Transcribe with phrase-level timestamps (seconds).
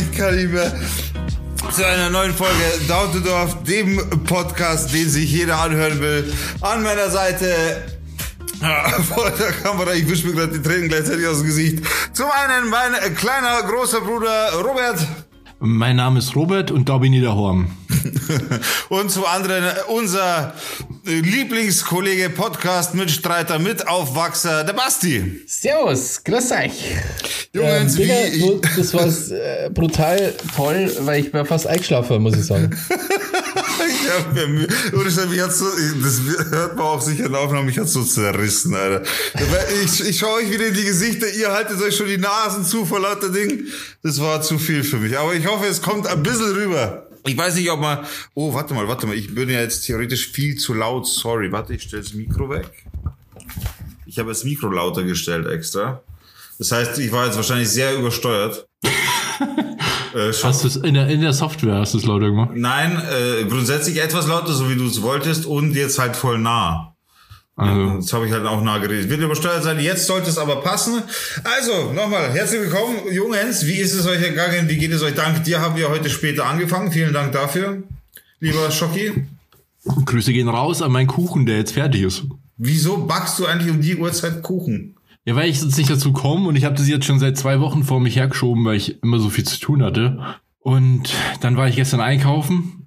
[0.00, 0.72] ich kann nicht mehr.
[1.70, 2.54] Zu einer neuen Folge
[2.88, 6.32] Down to Dorf, dem Podcast, den sich jeder anhören will.
[6.60, 7.54] An meiner Seite
[8.62, 11.82] Ah, vor der Kamera, ich wische mir gerade die Tränen gleichzeitig aus dem Gesicht.
[12.12, 14.98] Zum einen mein kleiner, großer Bruder Robert.
[15.60, 17.70] Mein Name ist Robert und da bin ich der Horn.
[18.88, 20.54] Und zum anderen unser
[21.04, 25.42] Lieblingskollege, Podcast-Mitstreiter, Mitaufwachser, der Basti.
[25.46, 26.72] Servus, grüß euch.
[27.52, 28.40] Jungs, Digga, wie...
[28.40, 29.30] du, das
[29.68, 32.70] brutal toll, weil ich war fast eingeschlafen, muss ich sagen.
[33.88, 35.66] Ich hab mir mich hat's so,
[36.02, 39.02] das hört man auch sicher in der Aufnahme, mich hat's so zerrissen, Alter.
[39.84, 42.84] Ich, ich schaue euch wieder in die Gesichter, ihr haltet euch schon die Nasen zu
[42.84, 43.66] vor lauter Ding.
[44.02, 45.18] Das war zu viel für mich.
[45.18, 47.06] Aber ich hoffe, es kommt ein bisschen rüber.
[47.26, 48.06] Ich weiß nicht, ob man.
[48.34, 49.16] Oh, warte mal, warte mal.
[49.16, 51.06] Ich bin ja jetzt theoretisch viel zu laut.
[51.06, 52.70] Sorry, warte, ich stelle das Mikro weg.
[54.06, 56.02] Ich habe das Mikro lauter gestellt extra.
[56.58, 58.66] Das heißt, ich war jetzt wahrscheinlich sehr übersteuert.
[60.14, 62.50] Äh, hast du in der, in der Software hast du es lauter gemacht?
[62.54, 66.94] Nein, äh, grundsätzlich etwas lauter, so wie du es wolltest, und jetzt halt voll nah.
[67.56, 67.96] Also.
[67.96, 69.10] Jetzt habe ich halt auch nah geredet.
[69.10, 69.78] Wird übersteuert sein.
[69.80, 71.02] Jetzt sollte es aber passen.
[71.44, 73.66] Also, nochmal, herzlich willkommen, Jungs.
[73.66, 74.68] Wie ist es euch ergangen?
[74.68, 75.14] Wie geht es euch?
[75.14, 76.90] Dank dir haben wir heute später angefangen.
[76.90, 77.82] Vielen Dank dafür,
[78.38, 79.26] lieber Schocki.
[79.84, 82.22] Grüße gehen raus an meinen Kuchen, der jetzt fertig ist.
[82.56, 84.96] Wieso backst du eigentlich um die Uhrzeit Kuchen?
[85.24, 87.60] Ja, weil ich sonst nicht dazu komme und ich habe das jetzt schon seit zwei
[87.60, 90.18] Wochen vor mich hergeschoben, weil ich immer so viel zu tun hatte.
[90.60, 92.86] Und dann war ich gestern einkaufen,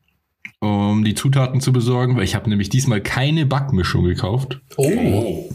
[0.60, 4.62] um die Zutaten zu besorgen, weil ich habe nämlich diesmal keine Backmischung gekauft.
[4.78, 5.50] Oh.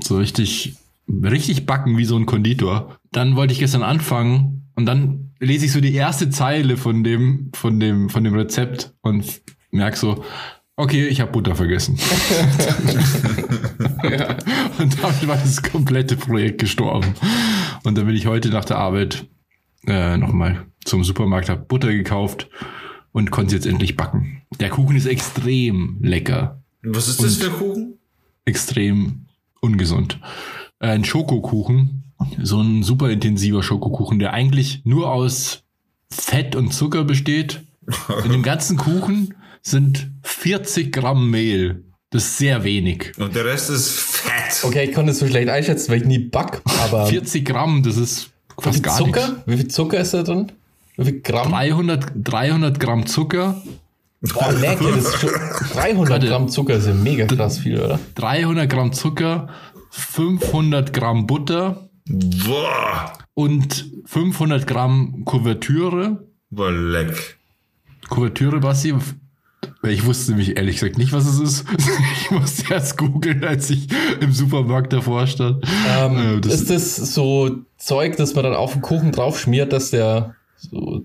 [0.00, 0.76] So richtig,
[1.08, 2.96] richtig backen wie so ein Konditor.
[3.10, 7.50] Dann wollte ich gestern anfangen und dann lese ich so die erste Zeile von dem,
[7.54, 10.24] von dem, von dem Rezept und merk so,
[10.78, 11.98] okay, ich habe Butter vergessen.
[14.04, 14.36] ja.
[14.78, 17.14] Und damit war das komplette Projekt gestorben.
[17.84, 19.26] Und dann bin ich heute nach der Arbeit
[19.86, 22.48] äh, nochmal zum Supermarkt, habe Butter gekauft
[23.12, 24.42] und konnte jetzt endlich backen.
[24.60, 26.62] Der Kuchen ist extrem lecker.
[26.82, 27.98] Was ist das für Kuchen?
[28.44, 29.26] Extrem
[29.60, 30.20] ungesund.
[30.78, 32.04] Äh, ein Schokokuchen,
[32.40, 35.64] so ein super intensiver Schokokuchen, der eigentlich nur aus
[36.10, 37.64] Fett und Zucker besteht.
[38.24, 41.84] In dem ganzen Kuchen sind 40 Gramm Mehl.
[42.10, 43.12] Das ist sehr wenig.
[43.18, 44.64] Und der Rest ist Fett.
[44.64, 47.06] Okay, ich kann das so schlecht einschätzen, weil ich nie back, aber.
[47.08, 49.28] 40 Gramm, das ist fast gar Zucker?
[49.28, 49.42] nichts.
[49.46, 50.50] Wie viel Zucker ist da drin?
[50.96, 51.52] Wie viel Gramm?
[51.52, 53.62] 300, 300 Gramm Zucker,
[54.20, 55.30] Boah, lecker, das ist schon
[55.74, 56.26] 300 Warte.
[56.26, 58.00] Gramm Zucker ist ja mega krass viel, oder?
[58.16, 59.48] 300 Gramm Zucker,
[59.90, 63.12] 500 Gramm Butter Boah.
[63.34, 66.26] und 500 Gramm Kuvertüre.
[66.50, 67.38] Boah, leck.
[68.08, 68.94] Kuvertüre, Basti,
[69.82, 71.64] ich wusste nämlich ehrlich gesagt nicht, was es ist.
[72.22, 73.88] Ich musste erst googeln, als ich
[74.20, 75.64] im Supermarkt davor stand.
[75.98, 79.72] Ähm, Äh, das- ist das so Zeug, das man dann auf den Kuchen drauf schmiert,
[79.72, 81.02] dass der so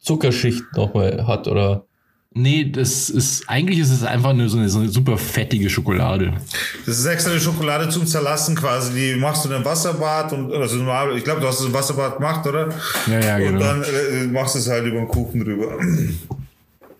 [0.00, 1.84] Zuckerschicht nochmal hat, oder?
[2.34, 6.32] Nee, das ist, eigentlich ist es einfach nur so eine, so eine super fettige Schokolade.
[6.86, 8.94] Das ist extra eine Schokolade zum Zerlassen quasi.
[9.14, 11.74] Die machst du in einem Wasserbad und also normal, ich glaube, du hast es im
[11.74, 12.70] Wasserbad gemacht, oder?
[13.06, 13.60] Ja, ja, Und genau.
[13.60, 15.78] dann äh, machst du es halt über den Kuchen drüber.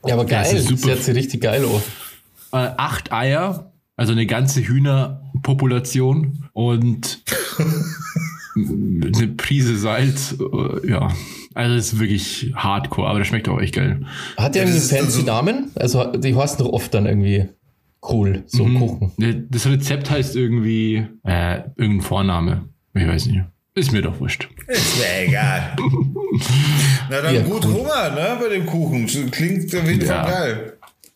[0.07, 0.89] Ja, aber es geil, das super.
[0.89, 1.83] hört sich richtig geil aus.
[2.53, 7.23] Äh, acht Eier, also eine ganze Hühnerpopulation und
[8.57, 10.35] eine Prise Salz.
[10.41, 11.09] äh, Ja,
[11.55, 14.05] also es ist wirklich hardcore, aber das schmeckt auch echt geil.
[14.37, 15.71] Hat der Ja, irgendwie das ist fancy also- Namen?
[15.75, 17.49] Also, die heißen doch oft dann irgendwie
[18.11, 18.79] cool, so Mhm.
[18.79, 19.47] Kuchen.
[19.51, 22.65] Das Rezept heißt irgendwie äh, irgendein Vorname.
[22.95, 23.43] Ich weiß nicht.
[23.75, 24.49] Ist mir doch wurscht.
[24.69, 25.77] Ist mir egal.
[27.11, 27.73] Na dann Ja, gut cool.
[27.75, 29.07] Hunger, ne, bei dem Kuchen.
[29.31, 30.25] Klingt auf jeden Ja.
[30.25, 30.73] Fall geil.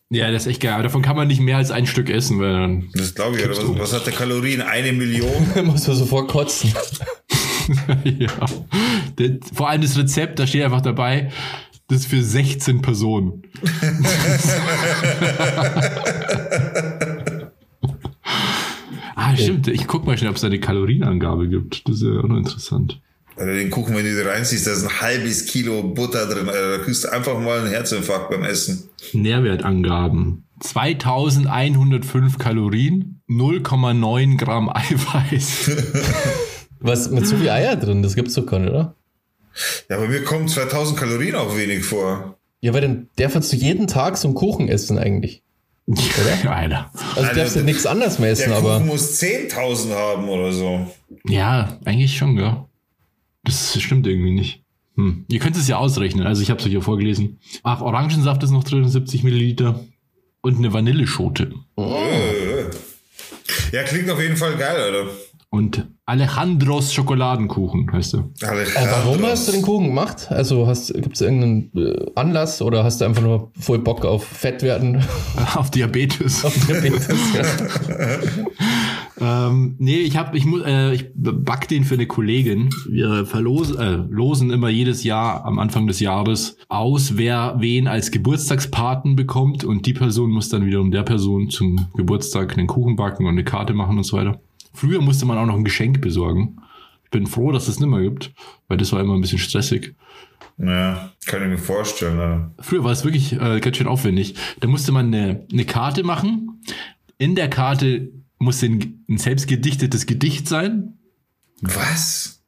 [0.09, 0.73] Ja, das ist echt geil.
[0.73, 2.89] Aber davon kann man nicht mehr als ein Stück essen, weil dann.
[2.95, 3.45] Das glaube ich.
[3.45, 4.63] Oder was, was hat der Kalorien?
[4.63, 5.31] Eine Million?
[5.65, 6.73] Muss man sofort kotzen.
[8.05, 8.31] ja.
[9.19, 11.31] Der, vor allem das Rezept, da steht einfach dabei,
[11.89, 13.43] das ist für 16 Personen.
[19.39, 19.69] Ah, stimmt.
[19.69, 21.89] Ich guck mal schnell, ob es da eine Kalorienangabe gibt.
[21.89, 23.01] Das ist ja auch noch interessant.
[23.37, 26.49] Oder den Kuchen, wenn du dir reinziehst, da ist ein halbes Kilo Butter drin.
[26.49, 26.79] Alter.
[26.79, 28.89] Da kriegst du einfach mal einen Herzinfarkt beim Essen.
[29.13, 30.45] Nährwertangaben.
[30.61, 35.71] 2105 Kalorien, 0,9 Gramm Eiweiß.
[36.81, 38.95] Was mit so viel Eier drin, das gibt's doch gar nicht, oder?
[39.91, 42.39] Ja, bei mir kommen 2000 Kalorien auch wenig vor.
[42.61, 45.43] Ja, weil dann darfst du jeden Tag so einen Kuchen essen eigentlich.
[45.87, 46.57] Oder?
[46.57, 46.91] Alter.
[47.15, 48.79] Also du darfst ja nichts anderes mehr essen, Der aber.
[48.79, 50.91] Kuchen muss 10.000 haben oder so.
[51.29, 52.69] Ja, eigentlich schon, ja.
[53.45, 54.63] Das stimmt irgendwie nicht.
[54.97, 55.25] Hm.
[55.29, 56.27] Ihr könnt es ja ausrechnen.
[56.27, 57.39] Also ich habe es euch ja vorgelesen.
[57.63, 59.85] Ach, Orangensaft ist noch drin, 70 Milliliter.
[60.41, 61.53] Und eine Vanilleschote.
[61.77, 62.65] Äh.
[63.73, 65.11] Ja, klingt auf jeden Fall geil, Alter.
[65.51, 68.19] Und Alejandros Schokoladenkuchen, heißt du.
[68.41, 70.29] Äh, warum hast du den Kuchen gemacht?
[70.31, 74.25] Also hast gibt es irgendeinen äh, Anlass oder hast du einfach nur voll Bock auf
[74.25, 75.05] Fett werden?
[75.57, 76.45] Auf Diabetes.
[76.45, 77.49] auf Diabetes, ja.
[79.49, 82.71] ähm, nee, ich hab, ich muss, äh, ich back den für eine Kollegin.
[82.89, 88.13] Wir verlosen, äh, losen immer jedes Jahr am Anfang des Jahres aus, wer wen als
[88.13, 93.25] Geburtstagspaten bekommt und die Person muss dann wiederum der Person zum Geburtstag einen Kuchen backen
[93.25, 94.41] und eine Karte machen und so weiter.
[94.77, 96.59] Früher musste man auch noch ein Geschenk besorgen.
[97.05, 98.33] Ich bin froh, dass es das nicht mehr gibt,
[98.69, 99.95] weil das war immer ein bisschen stressig.
[100.59, 102.19] Ja, kann ich mir vorstellen.
[102.19, 102.55] Alter.
[102.61, 104.35] Früher war es wirklich äh, ganz schön aufwendig.
[104.61, 106.63] Da musste man eine, eine Karte machen.
[107.17, 110.99] In der Karte musste ein, ein selbst gedichtetes Gedicht sein.
[111.63, 112.43] Was?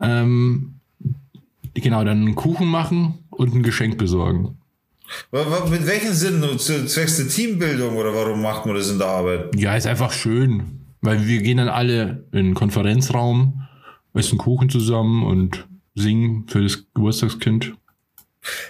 [0.00, 0.80] Ähm,
[1.72, 4.58] genau, dann einen Kuchen machen und ein Geschenk besorgen.
[5.32, 6.42] Mit welchem Sinn?
[6.58, 9.56] Zwecks der Teambildung oder warum macht man das in der Arbeit?
[9.56, 13.62] Ja, ist einfach schön, weil wir gehen dann alle in den Konferenzraum,
[14.14, 17.74] essen Kuchen zusammen und singen für das Geburtstagskind.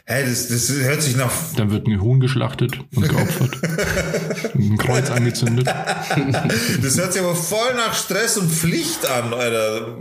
[0.07, 1.33] Hä, das, das hört sich nach.
[1.57, 3.59] Dann wird ein Huhn geschlachtet und geopfert.
[4.55, 5.67] ein Kreuz angezündet.
[5.67, 9.99] Das hört sich aber voll nach Stress und Pflicht an, Alter.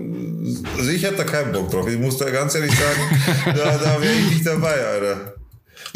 [0.77, 1.88] Also ich hätte da keinen Bock drauf.
[1.88, 3.01] Ich muss da ganz ehrlich sagen,
[3.45, 5.33] da, da wäre ich nicht dabei, Alter.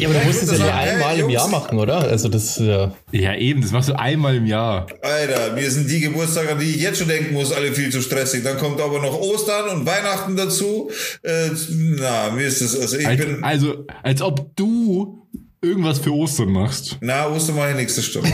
[0.00, 1.30] Ja, aber du musst es ja das nur sagen, hey, einmal im.
[1.30, 1.98] Jahr machen, oder?
[1.98, 2.92] Also das ja.
[3.10, 4.86] Ja, eben, das machst du einmal im Jahr.
[5.02, 8.00] Alter, mir sind die Geburtstage, an die ich jetzt schon denken muss, alle viel zu
[8.00, 8.44] stressig.
[8.44, 10.88] Dann kommt aber noch Ostern und Weihnachten dazu.
[11.22, 15.26] Äh, na, mir ist das, also ich Als, bin, also, als ob du
[15.60, 16.98] irgendwas für Ostern machst.
[17.00, 18.32] na, Ostern mache ich nichts, das stimmt.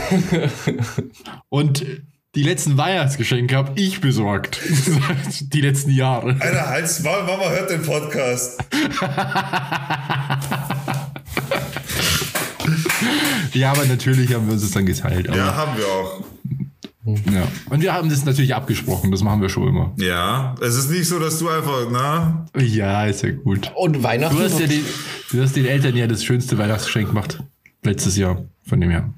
[1.49, 1.83] Und
[2.35, 4.59] die letzten Weihnachtsgeschenke habe ich besorgt.
[5.39, 6.35] die letzten Jahre.
[6.39, 8.59] Alter, halt's Maul, Mama hört den Podcast.
[13.53, 15.29] Ja, aber natürlich haben wir uns das dann geteilt.
[15.29, 16.23] Aber, Ja, haben wir auch.
[17.31, 17.47] ja.
[17.69, 19.93] Und wir haben das natürlich abgesprochen, das machen wir schon immer.
[19.97, 23.71] Ja, es ist nicht so, dass du einfach, na, Ja, ist ja gut.
[23.75, 24.35] Und Weihnachten.
[24.37, 24.83] Du hast, ja den,
[25.31, 27.39] du hast den Eltern ja das schönste Weihnachtsgeschenk gemacht.
[27.83, 29.09] Letztes Jahr, von dem her.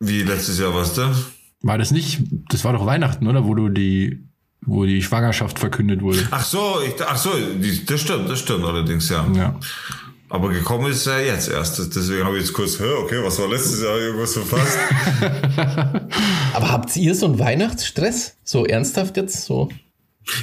[0.00, 1.14] wie letztes Jahr was da?
[1.62, 2.20] War das nicht,
[2.50, 3.44] das war doch Weihnachten, oder?
[3.44, 4.24] Wo du die,
[4.64, 6.20] wo die Schwangerschaft verkündet wurde.
[6.30, 9.26] Ach so, ich, ach so, die, das stimmt, das stimmt allerdings, ja.
[9.34, 9.58] Ja.
[10.30, 11.78] Aber gekommen ist er jetzt erst.
[11.96, 14.78] Deswegen habe ich jetzt kurz, okay, was war letztes Jahr irgendwas verpasst?
[16.54, 18.36] aber habt ihr so einen Weihnachtsstress?
[18.44, 19.44] So ernsthaft jetzt?
[19.44, 19.68] So?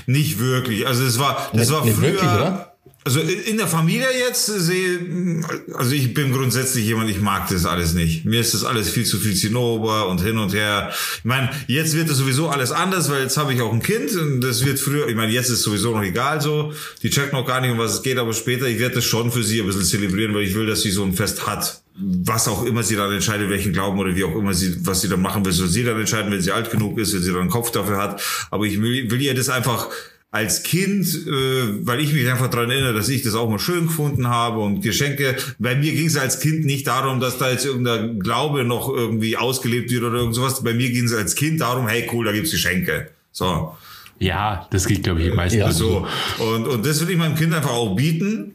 [0.08, 0.88] nicht wirklich.
[0.88, 2.04] Also es war, das Nicht- war nicht früher.
[2.14, 2.75] wirklich, oder?
[3.08, 5.44] Also in der Familie jetzt sehe,
[5.76, 8.26] also ich bin grundsätzlich jemand, ich mag das alles nicht.
[8.26, 10.92] Mir ist das alles viel zu viel Zinnober und hin und her.
[11.20, 14.16] Ich meine, jetzt wird das sowieso alles anders, weil jetzt habe ich auch ein Kind
[14.16, 16.74] und das wird früher, ich meine, jetzt ist sowieso noch egal so.
[17.04, 19.32] Die checken noch gar nicht, um was es geht, aber später, ich werde das schon
[19.32, 21.84] für sie ein bisschen zelebrieren, weil ich will, dass sie so ein Fest hat.
[21.98, 25.10] Was auch immer sie dann entscheidet, welchen Glauben oder wie auch immer sie, was sie
[25.10, 27.42] dann machen will, soll sie dann entscheiden, wenn sie alt genug ist, wenn sie dann
[27.42, 28.20] einen Kopf dafür hat.
[28.50, 29.90] Aber ich will, will ihr das einfach
[30.36, 33.88] als Kind, äh, weil ich mich einfach daran erinnere, dass ich das auch mal schön
[33.88, 35.38] gefunden habe und Geschenke.
[35.60, 39.38] Bei mir ging es als Kind nicht darum, dass da jetzt irgendein Glaube noch irgendwie
[39.38, 40.62] ausgelebt wird oder irgend sowas.
[40.62, 43.12] Bei mir ging es als Kind darum, hey cool, da gibt's Geschenke.
[43.32, 43.78] So.
[44.20, 45.60] Ja, das geht, glaube ich, meistens.
[45.62, 45.72] Ja.
[45.72, 46.06] So.
[46.40, 48.55] Und, und das will ich meinem Kind einfach auch bieten.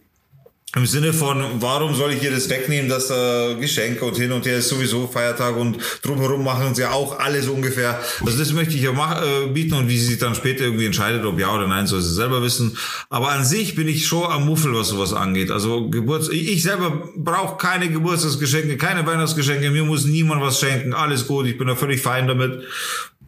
[0.76, 4.46] Im Sinne von, warum soll ich ihr das wegnehmen, dass äh, Geschenke und hin und
[4.46, 7.98] her ist sowieso Feiertag und drumherum machen sie ja auch alles ungefähr.
[8.24, 10.86] Also das möchte ich ihr mach, äh, bieten und wie sie sich dann später irgendwie
[10.86, 12.76] entscheidet, ob ja oder nein, soll sie selber wissen.
[13.08, 15.50] Aber an sich bin ich schon am Muffel, was sowas angeht.
[15.50, 21.26] Also Geburts ich selber brauche keine Geburtstagsgeschenke, keine Weihnachtsgeschenke, mir muss niemand was schenken, alles
[21.26, 22.62] gut, ich bin da völlig fein damit.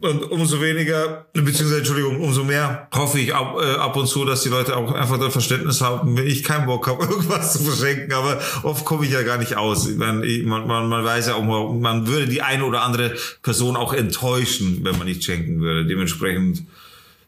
[0.03, 4.43] Und umso weniger, beziehungsweise Entschuldigung, umso mehr hoffe ich ab, äh, ab und zu, dass
[4.43, 8.11] die Leute auch einfach das Verständnis haben, wenn ich keinen Bock habe, irgendwas zu verschenken.
[8.11, 9.87] Aber oft komme ich ja gar nicht aus.
[9.87, 11.43] Ich- man, man, man weiß ja auch
[11.73, 15.85] man würde die eine oder andere Person auch enttäuschen, wenn man nicht schenken würde.
[15.85, 16.63] Dementsprechend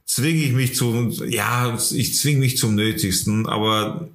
[0.05, 4.10] zwinge ich mich zu, ja, ich zwinge mich zum Nötigsten, aber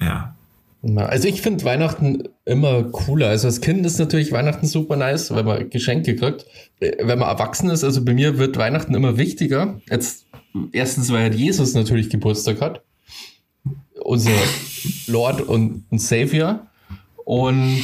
[0.00, 0.34] ja.
[0.82, 3.28] Also ich finde Weihnachten immer cooler.
[3.28, 6.46] Also als Kind ist natürlich Weihnachten super nice, weil man Geschenke kriegt.
[6.80, 9.80] Äh, Wenn man erwachsen ist, also bei mir wird Weihnachten immer wichtiger.
[9.90, 10.26] Jetzt
[10.72, 12.82] erstens, weil halt Jesus natürlich Geburtstag hat.
[14.00, 14.30] Unser
[15.06, 16.66] Lord und und Savior.
[17.24, 17.82] Und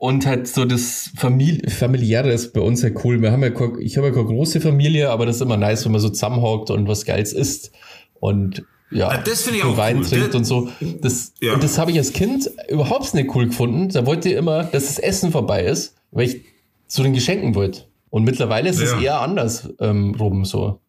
[0.00, 3.20] Und halt so das Famili familiäre ist bei uns ja cool.
[3.20, 5.92] Wir haben ja, ich habe ja keine große Familie, aber das ist immer nice, wenn
[5.92, 7.72] man so zusammenhockt und was Geiles isst.
[8.20, 10.04] Und ja, Ah, das finde ich auch Wein cool.
[10.04, 10.68] trinkt Das- und so.
[11.00, 11.54] Das, Ja.
[11.54, 13.88] Und das habe ich als Kind überhaupt nicht cool gefunden.
[13.88, 16.42] Da wollte ich immer, dass das Essen vorbei ist, weil ich
[16.86, 17.82] zu den Geschenken wollte.
[18.10, 19.00] Und mittlerweile ist es Ja.
[19.00, 20.80] eher anders ähm, rum so.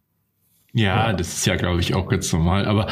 [0.71, 2.65] Ja, das ist ja, glaube ich, auch ganz normal.
[2.67, 2.85] Aber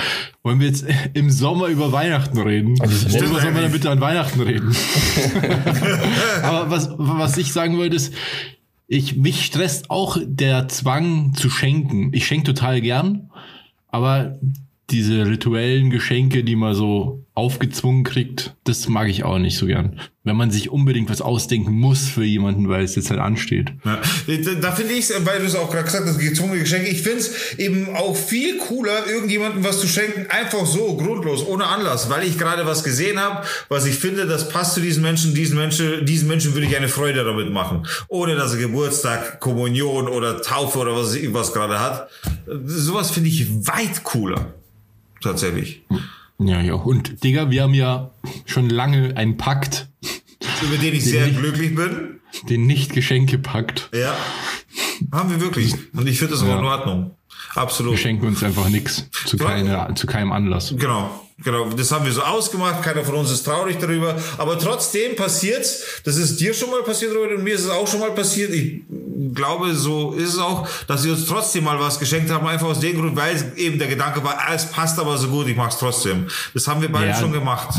[0.44, 0.84] wollen wir jetzt
[1.14, 2.76] im Sommer über Weihnachten reden?
[2.82, 4.76] Also, Worüber sollen wir dann bitte an Weihnachten reden?
[6.44, 8.14] Aber was, was ich sagen wollte, ist,
[8.88, 12.12] ich, mich stresst auch der Zwang zu schenken.
[12.14, 13.30] Ich schenke total gern,
[13.90, 14.38] aber
[14.90, 20.00] diese rituellen Geschenke, die man so aufgezwungen kriegt, das mag ich auch nicht so gern.
[20.24, 23.74] Wenn man sich unbedingt was ausdenken muss für jemanden, weil es jetzt halt ansteht.
[23.86, 24.02] Ja,
[24.62, 27.60] da, finde ich weil du es auch gerade gesagt hast, gezwungene Geschenke, ich finde es
[27.60, 32.38] eben auch viel cooler, irgendjemandem was zu schenken, einfach so, grundlos, ohne Anlass, weil ich
[32.38, 36.28] gerade was gesehen habe, was ich finde, das passt zu diesen Menschen, diesen Menschen, diesen
[36.28, 37.86] Menschen würde ich eine Freude damit machen.
[38.08, 42.10] Ohne dass er Geburtstag, Kommunion oder Taufe oder was irgendwas gerade hat.
[42.66, 44.54] Sowas finde ich weit cooler.
[45.22, 45.84] Tatsächlich.
[46.40, 46.74] Ja, ja.
[46.76, 48.12] Und Digga, wir haben ja
[48.46, 49.88] schon lange einen Pakt,
[50.62, 52.20] Über den ich sehr nicht- glücklich bin.
[52.50, 53.90] den Nicht-Geschenke-Pakt.
[53.94, 54.16] Ja.
[55.12, 55.74] Haben wir wirklich.
[55.94, 56.60] Und ich finde das auch Ja.
[56.60, 57.12] in Ordnung.
[57.56, 57.94] Absolut.
[57.94, 60.74] Wir schenken uns einfach nichts zu, keine, zu keinem Anlass.
[60.78, 61.70] Genau, genau.
[61.72, 62.84] Das haben wir so ausgemacht.
[62.84, 64.16] Keiner von uns ist traurig darüber.
[64.38, 66.02] Aber trotzdem passiert's.
[66.04, 68.54] Das ist dir schon mal passiert, Robert, und mir ist es auch schon mal passiert.
[68.54, 68.82] Ich
[69.34, 72.46] glaube, so ist es auch, dass wir uns trotzdem mal was geschenkt haben.
[72.48, 75.28] Einfach aus dem Grund, weil es eben der Gedanke war, ah, es passt aber so
[75.30, 76.28] gut, ich mach's trotzdem.
[76.54, 77.20] Das haben wir beide Ja.
[77.20, 77.70] schon gemacht.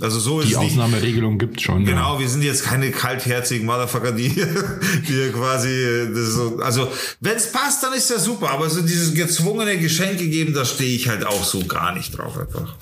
[0.00, 0.70] Also so ist Die es nicht.
[0.72, 1.84] Ausnahmeregelung gibt schon.
[1.84, 4.28] Genau, wir sind jetzt keine kaltherzigen Motherfucker, die,
[5.08, 6.88] die hier quasi, das ist so, also
[7.20, 10.96] wenn es passt, dann ist ja super, aber so dieses gezwungene Geschenke geben, da stehe
[10.96, 12.74] ich halt auch so gar nicht drauf einfach.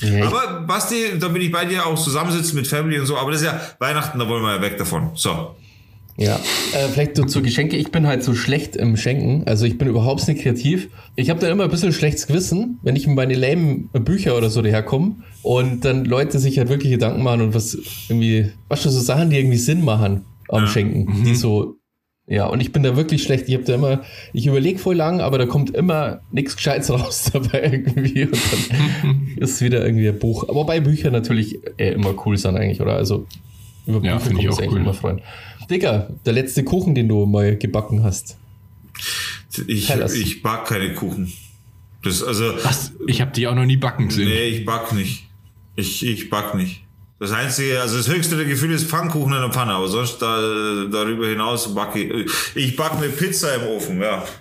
[0.00, 3.16] Ja, ich- Aber Basti, da bin ich bei dir auch zusammensitzen mit Family und so,
[3.16, 5.10] aber das ist ja Weihnachten, da wollen wir ja weg davon.
[5.14, 5.56] So.
[6.16, 7.76] Ja, äh, vielleicht so zu Geschenke.
[7.76, 9.42] Ich bin halt so schlecht im Schenken.
[9.46, 10.88] Also ich bin überhaupt nicht kreativ.
[11.16, 14.48] Ich habe da immer ein bisschen schlechtes Gewissen, wenn ich mit meine lame Bücher oder
[14.48, 17.76] so daherkomme und dann Leute sich halt wirklich Gedanken machen und was
[18.08, 20.68] irgendwie, was schon so Sachen, die irgendwie Sinn machen am Ja.
[20.68, 21.24] Schenken.
[21.24, 21.78] Die so,
[22.28, 23.48] ja, und ich bin da wirklich schlecht.
[23.48, 24.02] Ich habe da immer,
[24.32, 28.22] ich überlege voll lang, aber da kommt immer nichts Gescheites raus dabei irgendwie.
[28.26, 30.48] Und dann ist wieder irgendwie ein Buch.
[30.48, 32.94] Aber bei Büchern natürlich äh, immer cool sind eigentlich, oder?
[32.94, 33.26] Also
[33.86, 34.80] über Ja, Bücher finde ich kann man auch cool.
[34.80, 35.20] immer freuen.
[35.70, 38.36] Digga, der letzte Kuchen, den du mal gebacken hast.
[39.66, 41.32] Ich, ich back keine Kuchen.
[42.02, 42.92] Das, also, Was?
[43.06, 44.28] Ich habe die auch noch nie backen sehen.
[44.28, 45.26] nee, ich back nicht.
[45.76, 46.82] Ich, ich back nicht.
[47.18, 50.84] Das einzige, also das höchste der Gefühle ist Pfannkuchen in der Pfanne, aber sonst da,
[50.90, 54.24] darüber hinaus backe ich, ich back eine Pizza im Ofen, ja.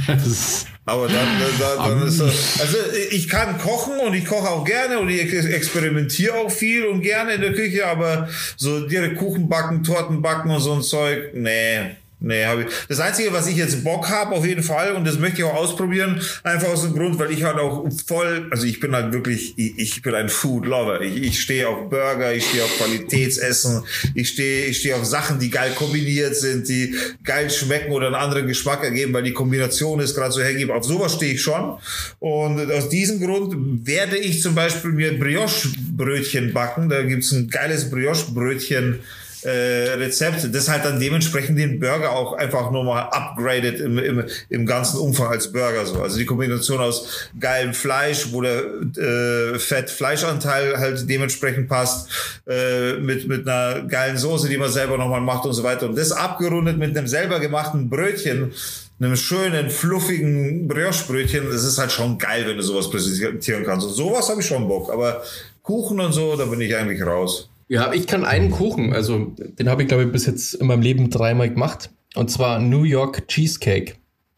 [0.06, 1.26] Das ist, Aber dann,
[1.58, 2.76] dann, dann ist das, also
[3.10, 7.02] ich kann kochen und ich koche auch gerne und ich ex- experimentiere auch viel und
[7.02, 11.32] gerne in der Küche, aber so direkt Kuchen backen, Torten backen und so ein Zeug,
[11.34, 11.90] nee.
[12.22, 12.68] Nee, habe ich.
[12.86, 15.54] Das Einzige, was ich jetzt Bock habe, auf jeden Fall, und das möchte ich auch
[15.54, 19.54] ausprobieren, einfach aus dem Grund, weil ich halt auch voll, also ich bin halt wirklich,
[19.56, 21.00] ich, ich bin ein Food Lover.
[21.00, 23.84] Ich, ich stehe auf Burger, ich stehe auf Qualitätsessen,
[24.14, 28.16] ich stehe, ich stehe auf Sachen, die geil kombiniert sind, die geil schmecken oder einen
[28.16, 30.72] anderen Geschmack ergeben, weil die Kombination ist gerade so hergeben.
[30.72, 31.78] Auf sowas stehe ich schon.
[32.18, 36.90] Und aus diesem Grund werde ich zum Beispiel mir Brioche-Brötchen backen.
[36.90, 39.00] Da gibt's ein geiles Brioche-Brötchen
[39.42, 44.66] äh, Rezept, das halt dann dementsprechend den Burger auch einfach nochmal upgraded im, im, im
[44.66, 46.02] ganzen Umfang als Burger so.
[46.02, 48.64] Also die Kombination aus geilem Fleisch, wo der
[48.96, 52.08] äh, Fett-Fleischanteil halt dementsprechend passt,
[52.46, 55.86] äh, mit, mit einer geilen Soße, die man selber nochmal macht und so weiter.
[55.86, 58.52] Und das abgerundet mit einem selber gemachten Brötchen,
[59.00, 63.86] einem schönen, fluffigen Brioche-Brötchen, das ist halt schon geil, wenn du sowas präsentieren kannst.
[63.86, 64.90] Und sowas habe ich schon Bock.
[64.92, 65.22] Aber
[65.62, 67.48] Kuchen und so, da bin ich eigentlich raus.
[67.70, 70.82] Ja, ich kann einen Kuchen, also den habe ich glaube ich bis jetzt in meinem
[70.82, 71.90] Leben dreimal gemacht.
[72.16, 73.94] Und zwar New York Cheesecake.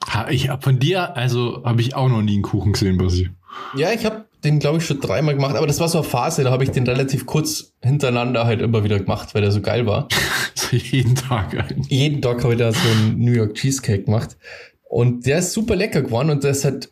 [0.06, 3.30] Ha, ich hab von dir, also habe ich auch noch nie einen Kuchen gesehen, Basi.
[3.74, 6.44] Ja, ich habe den glaube ich schon dreimal gemacht, aber das war so eine Phase,
[6.44, 9.86] da habe ich den relativ kurz hintereinander halt immer wieder gemacht, weil der so geil
[9.86, 10.08] war.
[10.54, 11.88] So jeden Tag eigentlich.
[11.88, 14.36] jeden Tag habe ich da so einen New York Cheesecake gemacht.
[14.82, 16.90] Und der ist super lecker geworden und der ist halt,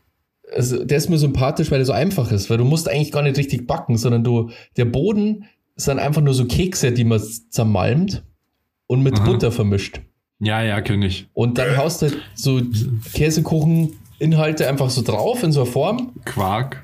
[0.54, 3.23] also der ist mir sympathisch, weil er so einfach ist, weil du musst eigentlich gar
[3.23, 5.44] nicht richtig backen, sondern du, der Boden
[5.80, 7.20] sind einfach nur so Kekse, die man
[7.50, 8.22] zermalmt
[8.87, 9.25] und mit Aha.
[9.25, 10.00] Butter vermischt.
[10.40, 11.28] Ja, ja, kenne ich.
[11.34, 12.60] Und dann haust du halt so
[13.12, 16.12] Käsekuchen-Inhalte einfach so drauf in so einer Form.
[16.25, 16.82] Quark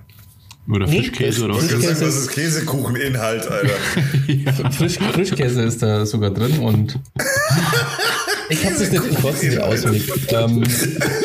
[0.69, 1.73] oder Nee, Fischkäse das- oder das was?
[1.73, 3.75] ist- sagen, Käse- das ist Käsekucheninhalt, Alter.
[4.73, 6.99] Frisch, Frischkäse ist da sogar drin und
[8.49, 10.09] Ich habe das nicht, ich wollte es nicht auswendig.
[10.29, 10.63] Ähm,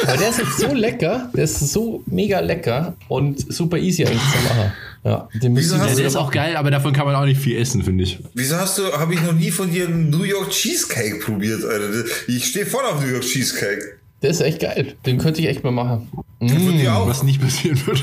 [0.07, 4.21] aber der ist jetzt so lecker, der ist so mega lecker und super easy eigentlich
[4.21, 4.71] zu machen.
[5.03, 7.25] Ja, den Wieso hast Ja, du- der ist auch geil, aber davon kann man auch
[7.25, 8.19] nicht viel essen, finde ich.
[8.33, 12.05] Wieso hast du, habe ich noch nie von dir einen New York Cheesecake probiert, Alter?
[12.27, 13.97] Ich stehe voll auf New York Cheesecake.
[14.21, 14.93] Der ist echt geil.
[15.07, 16.07] Den könnte ich echt mal machen.
[16.39, 17.07] Von dir auch.
[17.07, 17.99] Was nicht passieren wird.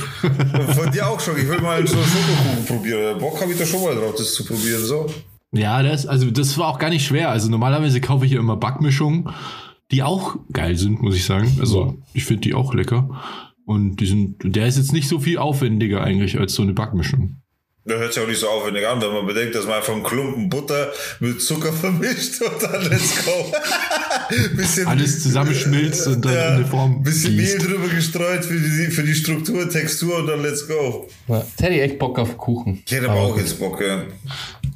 [0.75, 1.39] Von dir auch schon.
[1.39, 3.19] Ich will mal so einen Schokokuchen probieren.
[3.21, 4.85] Bock habe ich da schon mal drauf, das zu probieren.
[4.85, 5.07] So.
[5.53, 7.31] Ja, das, also das war auch gar nicht schwer.
[7.31, 9.31] Also normalerweise kaufe ich ja immer Backmischungen,
[9.91, 11.57] die auch geil sind, muss ich sagen.
[11.61, 13.21] Also ich finde die auch lecker.
[13.65, 17.37] Und die sind, der ist jetzt nicht so viel aufwendiger eigentlich als so eine Backmischung.
[17.85, 20.03] Das hört sich auch nicht so aufwendig an, wenn man bedenkt, dass man einfach einen
[20.03, 20.89] Klumpen Butter
[21.21, 23.53] mit Zucker vermischt und dann let's go.
[24.57, 27.67] bisschen, Alles zusammenschmilzt und dann in eine Form bisschen Mehl gießt.
[27.67, 31.09] drüber gestreut für die, für die Struktur, Textur und dann let's go.
[31.29, 32.83] Ja, Teddy echt Bock auf Kuchen.
[32.87, 34.03] Ich hätte aber auch jetzt Bock, ja.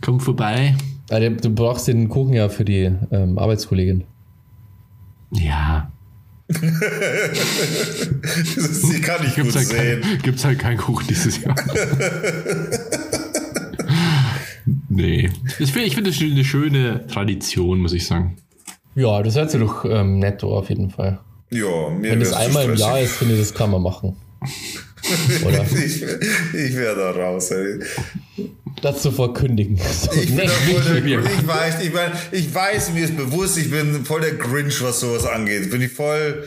[0.02, 0.74] Komm vorbei.
[1.10, 4.04] Der- du brauchst den Kuchen ja für die ähm, Arbeitskollegin.
[5.32, 5.90] Ja,
[6.52, 6.60] Das,
[8.82, 10.00] die kann ich gut gibt's halt, sehen.
[10.02, 11.54] kein, gibt's halt keinen Kuchen dieses Jahr.
[14.88, 15.30] nee.
[15.58, 18.36] Ich finde ich find das eine schöne Tradition, muss ich sagen.
[18.94, 21.18] Ja, das hört sich doch ähm, netto auf jeden Fall.
[21.50, 24.16] Ja, mir Wenn das einmal im Jahr ist, finde ich, das kann man machen.
[25.46, 25.64] Oder?
[25.72, 27.50] Ich, ich wäre da raus.
[27.50, 27.78] Ey.
[28.80, 29.78] Dazu verkündigen.
[29.92, 34.04] So, Ich, nee, voll der, weiß, ich, mein, ich weiß, mir ist bewusst, ich bin
[34.04, 35.70] voll der Grinch, was sowas angeht.
[35.70, 36.44] Bin ich voll,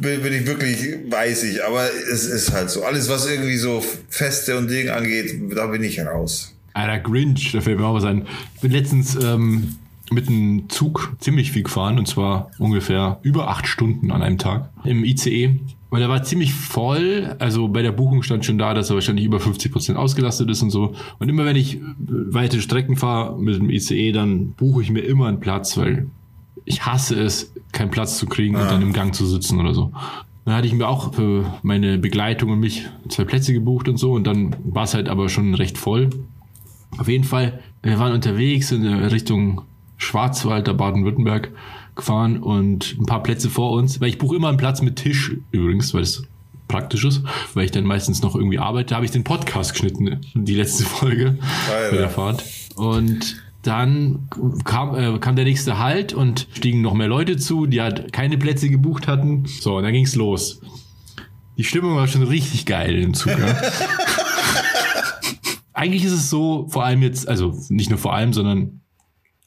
[0.00, 0.78] bin, bin ich wirklich,
[1.10, 1.64] weiß ich.
[1.64, 2.84] Aber es ist halt so.
[2.84, 6.54] Alles, was irgendwie so Feste und Ding angeht, da bin ich raus.
[6.72, 8.26] Alter, Grinch, da fällt mir auch was ein.
[8.54, 9.76] Ich bin letztens ähm,
[10.10, 14.70] mit einem Zug ziemlich viel gefahren und zwar ungefähr über acht Stunden an einem Tag
[14.84, 15.60] im ICE.
[15.94, 17.36] Und er war ziemlich voll.
[17.38, 20.60] Also bei der Buchung stand schon da, dass er wahrscheinlich über 50 Prozent ausgelastet ist
[20.60, 20.96] und so.
[21.20, 25.02] Und immer wenn ich äh, weite Strecken fahre mit dem ICE, dann buche ich mir
[25.02, 26.08] immer einen Platz, weil
[26.64, 29.92] ich hasse es, keinen Platz zu kriegen und dann im Gang zu sitzen oder so.
[30.44, 34.14] Dann hatte ich mir auch für meine Begleitung und mich zwei Plätze gebucht und so
[34.14, 36.10] und dann war es halt aber schon recht voll.
[36.98, 39.62] Auf jeden Fall, wir waren unterwegs in Richtung
[39.96, 41.52] Schwarzwald, der Baden-Württemberg
[41.96, 45.36] gefahren und ein paar Plätze vor uns, weil ich buche immer einen Platz mit Tisch
[45.52, 46.24] übrigens, weil es
[46.68, 47.22] praktisch ist,
[47.54, 51.38] weil ich dann meistens noch irgendwie arbeite, habe ich den Podcast geschnitten, die letzte Folge
[51.70, 51.90] Alter.
[51.90, 52.44] bei der Fahrt.
[52.76, 54.28] Und dann
[54.64, 58.36] kam, äh, kam der nächste Halt und stiegen noch mehr Leute zu, die halt keine
[58.38, 59.44] Plätze gebucht hatten.
[59.46, 60.60] So, und dann ging's los.
[61.56, 63.38] Die Stimmung war schon richtig geil im Zug.
[63.38, 63.56] Ja.
[65.72, 68.80] Eigentlich ist es so, vor allem jetzt, also nicht nur vor allem, sondern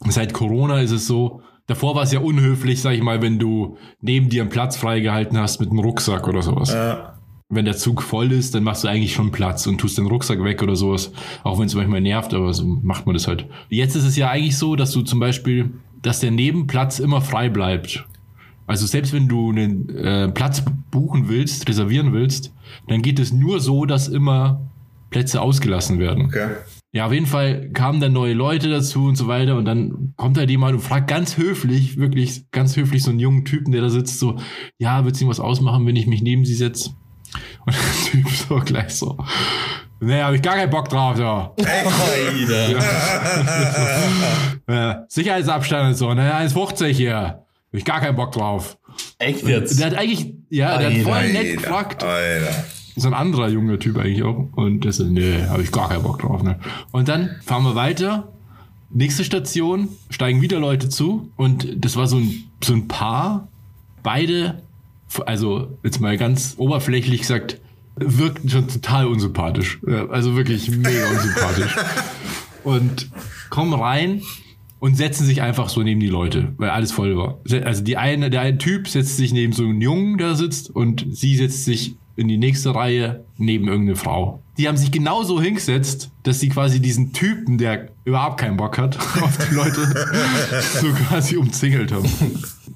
[0.07, 3.77] seit Corona ist es so, davor war es ja unhöflich, sag ich mal, wenn du
[4.01, 6.73] neben dir einen Platz freigehalten hast mit einem Rucksack oder sowas.
[6.73, 7.13] Ja.
[7.49, 10.43] Wenn der Zug voll ist, dann machst du eigentlich schon Platz und tust den Rucksack
[10.43, 11.12] weg oder sowas.
[11.43, 13.45] Auch wenn es manchmal nervt, aber so macht man das halt.
[13.69, 15.69] Jetzt ist es ja eigentlich so, dass du zum Beispiel,
[16.01, 18.06] dass der Nebenplatz immer frei bleibt.
[18.65, 22.53] Also selbst wenn du einen äh, Platz buchen willst, reservieren willst,
[22.89, 24.60] dann geht es nur so, dass immer
[25.10, 26.25] Plätze ausgelassen werden.
[26.25, 26.49] Okay.
[26.97, 30.36] Ja, auf jeden Fall kamen dann neue Leute dazu und so weiter und dann kommt
[30.36, 33.89] halt jemand und fragt ganz höflich, wirklich ganz höflich so einen jungen Typen, der da
[33.89, 34.38] sitzt, so,
[34.79, 36.95] ja, wird Ihnen was ausmachen, wenn ich mich neben Sie setze?
[37.67, 39.15] Und der Typ so gleich so,
[39.99, 41.23] nee, hab ich gar keinen Bock drauf, so.
[41.23, 42.79] Alter.
[44.67, 47.15] Ja, Sicherheitsabstand und so, ne, 1,50 hier.
[47.15, 48.79] Hab ich gar keinen Bock drauf.
[49.19, 49.79] Echt jetzt?
[49.79, 52.03] Der hat eigentlich, ja, der hat Alter, voll nett Alter, gefragt.
[52.03, 52.65] Alter.
[52.97, 54.49] So ein anderer junger Typ eigentlich auch.
[54.53, 56.43] Und der so, nee, habe ich gar keinen Bock drauf.
[56.43, 56.60] Ne?
[56.91, 58.33] Und dann fahren wir weiter.
[58.89, 61.31] Nächste Station, steigen wieder Leute zu.
[61.36, 63.47] Und das war so ein, so ein Paar.
[64.03, 64.62] Beide,
[65.25, 67.60] also jetzt mal ganz oberflächlich gesagt,
[67.95, 69.79] wirkten schon total unsympathisch.
[70.10, 71.75] Also wirklich mega unsympathisch.
[72.63, 73.10] Und
[73.49, 74.21] kommen rein
[74.79, 77.39] und setzen sich einfach so neben die Leute, weil alles voll war.
[77.63, 81.05] Also die eine, der eine Typ setzt sich neben so einen Jungen, der sitzt, und
[81.10, 84.41] sie setzt sich in die nächste Reihe neben irgendeine Frau.
[84.58, 88.97] Die haben sich genauso hingesetzt, dass sie quasi diesen Typen, der überhaupt keinen Bock hat,
[89.21, 89.82] auf die Leute
[90.82, 92.10] so quasi umzingelt haben.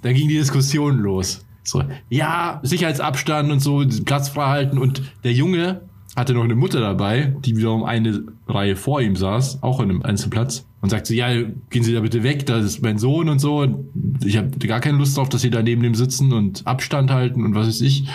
[0.01, 1.43] Da ging die Diskussion los.
[1.63, 5.81] So, ja, Sicherheitsabstand und so, Platz frei halten und der Junge
[6.15, 10.01] hatte noch eine Mutter dabei, die wiederum eine Reihe vor ihm saß, auch in einem
[10.01, 11.29] Einzelplatz und sagt so, ja,
[11.69, 13.59] gehen Sie da bitte weg, das ist mein Sohn und so.
[13.59, 17.11] Und ich habe gar keine Lust drauf, dass Sie da neben dem sitzen und Abstand
[17.11, 18.07] halten und was weiß ich.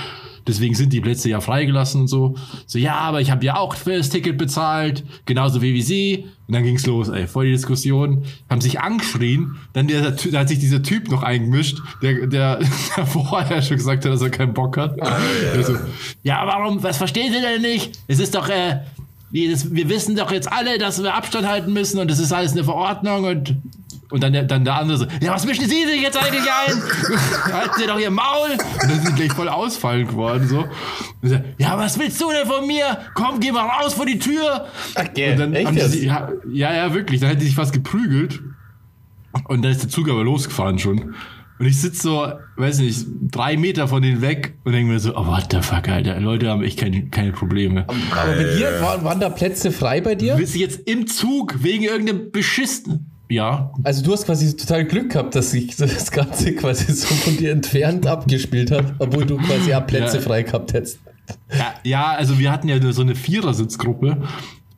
[0.47, 2.37] Deswegen sind die Plätze ja freigelassen und so.
[2.67, 6.27] So, ja, aber ich habe ja auch für das Ticket bezahlt, genauso wie, wie Sie.
[6.47, 8.25] Und dann ging's los, ey, voll die Diskussion.
[8.49, 9.57] Haben sich angeschrien.
[9.73, 12.61] Dann der, da hat sich dieser Typ noch eingemischt, der, der,
[12.97, 15.01] der vorher schon gesagt hat, dass er keinen Bock hat.
[15.01, 15.77] Also,
[16.23, 17.99] ja, warum, was verstehen Sie denn nicht?
[18.07, 18.81] Es ist doch, äh,
[19.31, 22.65] wir wissen doch jetzt alle, dass wir Abstand halten müssen und das ist alles eine
[22.65, 23.57] Verordnung und
[24.11, 27.53] Und dann der, dann der andere so, ja, was mischen Sie sich jetzt eigentlich ein?
[27.53, 28.51] Halten Sie doch Ihr Maul.
[28.53, 30.61] Und dann sind die gleich voll ausfallend geworden, so.
[31.23, 32.99] Und so, ja, was willst du denn von mir?
[33.15, 34.67] Komm, geh mal raus vor die Tür.
[34.95, 37.21] Okay, Und dann echt haben die sich, ja, ja, ja, wirklich.
[37.21, 38.41] Dann hätte sich fast geprügelt.
[39.49, 41.15] Und dann ist der Zug aber losgefahren schon.
[41.59, 45.17] Und ich sitze so, weiß nicht, drei Meter von denen weg und denke mir so,
[45.17, 46.21] oh, what the fuck, Alter.
[46.21, 47.87] Leute haben echt keine, keine Probleme.
[47.89, 50.35] Aber bei dir waren, waren da Plätze frei bei dir?
[50.35, 53.11] Bist du jetzt im Zug wegen irgendeinem beschissenen.
[53.29, 57.37] Ja, Also du hast quasi total Glück gehabt, dass sich das Ganze quasi so von
[57.37, 60.23] dir entfernt abgespielt hat, obwohl du quasi auch Plätze Ja.
[60.23, 61.01] frei gehabt hättest.
[61.51, 64.23] Ja, ja, also wir hatten ja so eine Vierersitzgruppe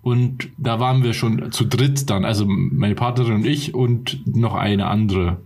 [0.00, 4.54] und da waren wir schon zu dritt dann, also meine Partnerin und ich und noch
[4.54, 5.37] eine andere.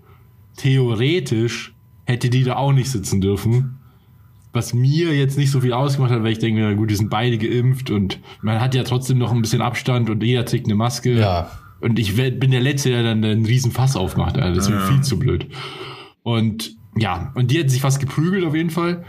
[0.57, 3.79] Theoretisch hätte die da auch nicht sitzen dürfen.
[4.53, 7.09] Was mir jetzt nicht so viel ausgemacht hat, weil ich denke, na gut, die sind
[7.11, 10.75] beide geimpft und man hat ja trotzdem noch ein bisschen Abstand und jeder trägt eine
[10.75, 11.15] Maske.
[11.19, 11.51] Ja.
[11.83, 14.37] Und ich werd- bin der Letzte, der dann einen riesen Fass aufmacht.
[14.37, 14.55] Alter.
[14.55, 15.47] Das ist mir viel zu blöd.
[16.23, 19.05] Und ja, und die hat sich fast geprügelt auf jeden Fall.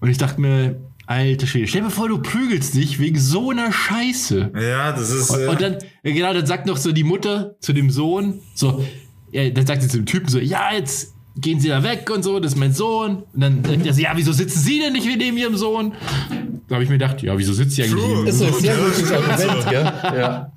[0.00, 3.70] Und ich dachte mir, alter Schwede, stell dir vor, du prügelst dich wegen so einer
[3.72, 4.50] Scheiße.
[4.60, 5.30] Ja, das ist.
[5.30, 8.40] Und, äh, und dann, ja, genau, dann sagt noch so die Mutter zu dem Sohn,
[8.54, 8.84] so,
[9.30, 12.22] ja, dann sagt sie zu dem Typen so, ja, jetzt gehen Sie da weg und
[12.24, 13.22] so, das ist mein Sohn.
[13.32, 15.92] Und dann sagt er so, ja, wieso sitzen Sie denn nicht neben Ihrem Sohn?
[16.68, 18.14] Da habe ich mir gedacht, ja, wieso sitzt sie eigentlich True.
[18.14, 19.92] neben Das ist ein sehr Ja, gutes Argument, gell?
[20.20, 20.52] Ja.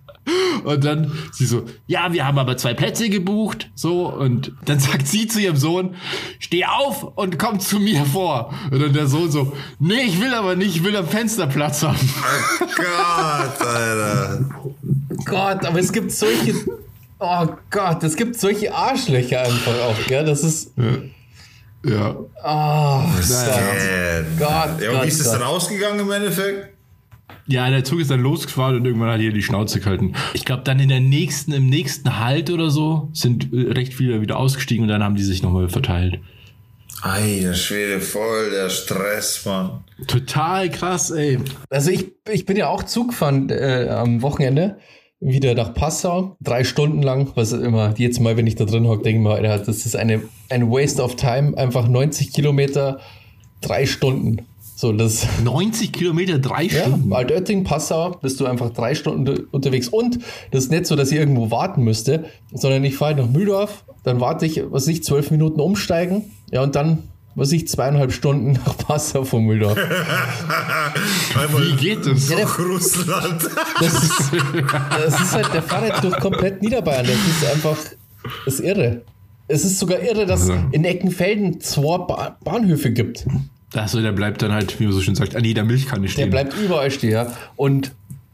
[0.64, 5.08] Und dann sie so, ja, wir haben aber zwei Plätze gebucht, so, und dann sagt
[5.08, 5.96] sie zu ihrem Sohn,
[6.40, 8.54] steh auf und komm zu mir vor.
[8.72, 11.84] Und dann der Sohn so, nee, ich will aber nicht, ich will am Fenster Platz
[11.84, 11.98] haben.
[12.62, 14.50] oh Gott, Alter.
[15.26, 16.54] Gott, aber es gibt solche.
[17.20, 20.26] Oh Gott, es gibt solche Arschlöcher einfach auch, gell?
[20.26, 20.72] Das ist.
[21.86, 22.16] Ja.
[22.46, 26.73] Oh, Äh, Gott, ja, und Gott, wie ist es dann ausgegangen im Endeffekt?
[27.48, 30.14] Ja, der Zug ist dann losgefahren und irgendwann hat hier die Schnauze gehalten.
[30.34, 34.22] Ich glaube, dann in der nächsten, im nächsten Halt oder so sind äh, recht viele
[34.22, 36.20] wieder ausgestiegen und dann haben die sich nochmal verteilt.
[37.02, 39.84] Ei, der Schwede, voll der Stress, Mann.
[40.08, 41.38] Total krass, ey.
[41.70, 44.78] Also ich, ich bin ja auch Zug gefahren äh, am Wochenende
[45.20, 49.04] wieder nach Passau, drei Stunden lang, was immer, jedes Mal, wenn ich da drin hocke,
[49.04, 53.00] denke ich mir, das ist eine, ein Waste of Time, einfach 90 Kilometer,
[53.62, 54.46] drei Stunden.
[54.84, 57.14] So, das, 90 Kilometer, drei ja, Stunden.
[57.14, 59.88] Altötting, Passau, bist du einfach drei Stunden unter- unterwegs.
[59.88, 60.20] Und
[60.52, 64.20] das ist nicht so, dass ich irgendwo warten müsste, sondern ich fahre nach Mühldorf, dann
[64.20, 68.76] warte ich, was ich, zwölf Minuten umsteigen, ja, und dann, was ich, zweieinhalb Stunden nach
[68.78, 69.78] Passau von Mühldorf.
[71.58, 72.30] Wie geht das?
[72.30, 73.42] Nach Russland.
[73.80, 74.32] Das ist,
[75.06, 77.06] das ist halt der Fahrrad durch komplett Niederbayern.
[77.06, 77.78] Das ist einfach,
[78.44, 79.04] das ist irre.
[79.48, 80.56] Es ist sogar irre, dass Also.
[80.74, 83.26] in Eckenfelden zwei ba Bahnhöfe gibt.
[83.76, 86.30] Achso, der bleibt dann halt, wie man so schön sagt, an jeder Milchkanne Der stehen.
[86.30, 87.12] bleibt überall stehen.
[87.12, 87.28] ja.
[87.56, 87.92] Und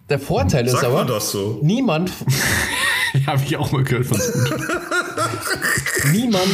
[0.09, 1.59] der Vorteil ist Sagt aber, so?
[1.61, 2.11] niemand,
[3.25, 4.19] Habe ich auch mal gehört von
[6.11, 6.45] niemand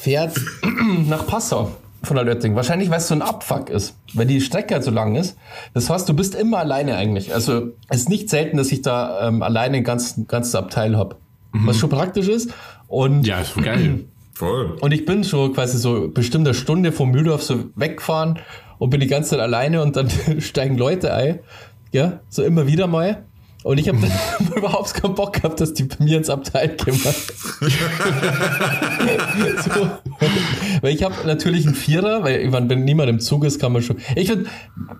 [0.00, 0.38] fährt
[1.08, 1.72] nach Passau
[2.02, 2.54] von der Lötting.
[2.54, 5.36] Wahrscheinlich, weil es so ein Abfuck ist, weil die Strecke halt so lang ist.
[5.74, 7.34] Das heißt, du bist immer alleine eigentlich.
[7.34, 11.16] Also es ist nicht selten, dass ich da ähm, alleine ein ganzes, ganzes Abteil habe.
[11.52, 12.50] Was schon praktisch ist.
[12.86, 14.04] Und Ja, ist geil.
[14.38, 14.76] Voll.
[14.80, 18.38] Und ich bin schon quasi so bestimmt eine Stunde vom Mühldorf so weggefahren
[18.78, 21.40] und bin die ganze Zeit alleine und dann steigen Leute ein.
[21.90, 23.24] Ja, so immer wieder mal.
[23.64, 23.98] Und ich habe
[24.56, 26.96] überhaupt keinen Bock gehabt, dass die bei mir ins Abteil kommen.
[29.64, 29.90] so.
[30.82, 33.72] Weil ich habe natürlich einen Vierer, weil ich meine, wenn niemand im Zug ist, kann
[33.72, 33.96] man schon.
[34.14, 34.48] Ich finde,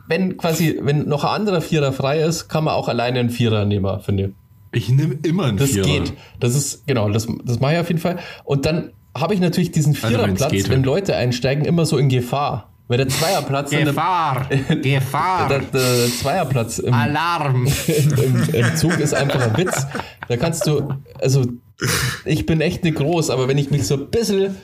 [0.09, 3.65] wenn quasi, wenn noch ein anderer Vierer frei ist, kann man auch alleine einen Vierer
[3.65, 4.31] nehmen, finde ich.
[4.73, 5.87] Ich nehme immer einen Das Vierer.
[5.87, 6.13] geht.
[6.41, 8.19] Das ist, genau, das, das mache ich auf jeden Fall.
[8.45, 10.83] Und dann habe ich natürlich diesen wenn's Viererplatz, geht, wenn.
[10.83, 12.71] Leute einsteigen, immer so in Gefahr.
[12.89, 14.49] Weil der Zweierplatz, in der, Gefahr!
[14.83, 15.49] Gefahr!
[15.49, 17.67] der, der Zweierplatz im, Alarm!
[17.87, 19.87] im, im Zug ist einfach ein Witz.
[20.27, 21.45] Da kannst du, also
[22.25, 24.57] ich bin echt nicht groß, aber wenn ich mich so ein bisschen,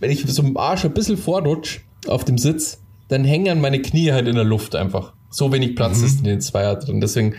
[0.00, 4.12] wenn ich so im Arsch ein bisschen vorrutsch auf dem Sitz, dann hängen meine Knie
[4.12, 5.14] halt in der Luft einfach.
[5.30, 7.00] So wenig Platz ist in den Zweier drin.
[7.00, 7.36] Deswegen,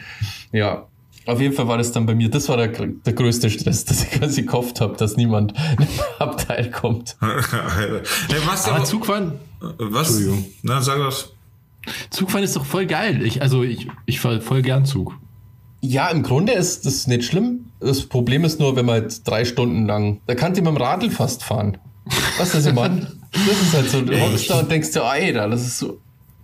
[0.51, 0.87] ja.
[1.25, 4.03] Auf jeden Fall war das dann bei mir, das war der, der größte Stress, dass
[4.03, 7.15] ich quasi gehofft habe, dass niemand in den Abteil kommt.
[7.23, 8.01] Hey,
[8.45, 10.09] was Aber aber, Zugfahren, was?
[10.09, 10.45] Entschuldigung.
[10.63, 11.31] Na, sag das.
[12.09, 13.25] Zugfahren ist doch voll geil.
[13.25, 15.17] Ich, also ich, ich fahre voll gern Zug.
[15.81, 17.65] Ja, im Grunde ist das nicht schlimm.
[17.79, 20.77] Das Problem ist nur, wenn man halt drei Stunden lang, da kann die mit dem
[20.77, 21.77] Radl fast fahren.
[22.37, 23.07] Was ist das, Mann?
[23.31, 25.99] Das ist halt so, du hockst da und denkst dir, Alter, das ist so,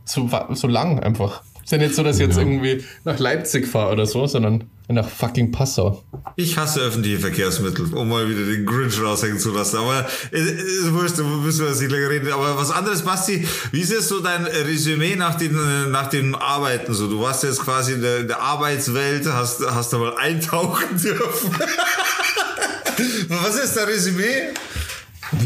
[0.06, 1.44] so, so lang einfach.
[1.70, 2.42] Ist ja nicht so, dass ich jetzt Ja.
[2.42, 6.04] irgendwie nach Leipzig fahre oder so, sondern nach fucking Passau.
[6.36, 9.78] Ich hasse öffentliche Verkehrsmittel, um mal wieder den Grinch raushängen zu lassen.
[9.78, 12.32] Aber es ist wurscht, müssen wir jetzt nicht länger reden.
[12.34, 16.34] Aber was anderes, Basti, wie ist jetzt so dein Resümee nach den, äh, nach den
[16.34, 16.92] Arbeiten?
[16.96, 20.98] So, du warst jetzt quasi in der, in der Arbeitswelt, hast, hast da mal eintauchen
[21.00, 21.52] dürfen.
[23.30, 24.54] Was ist der Resümee?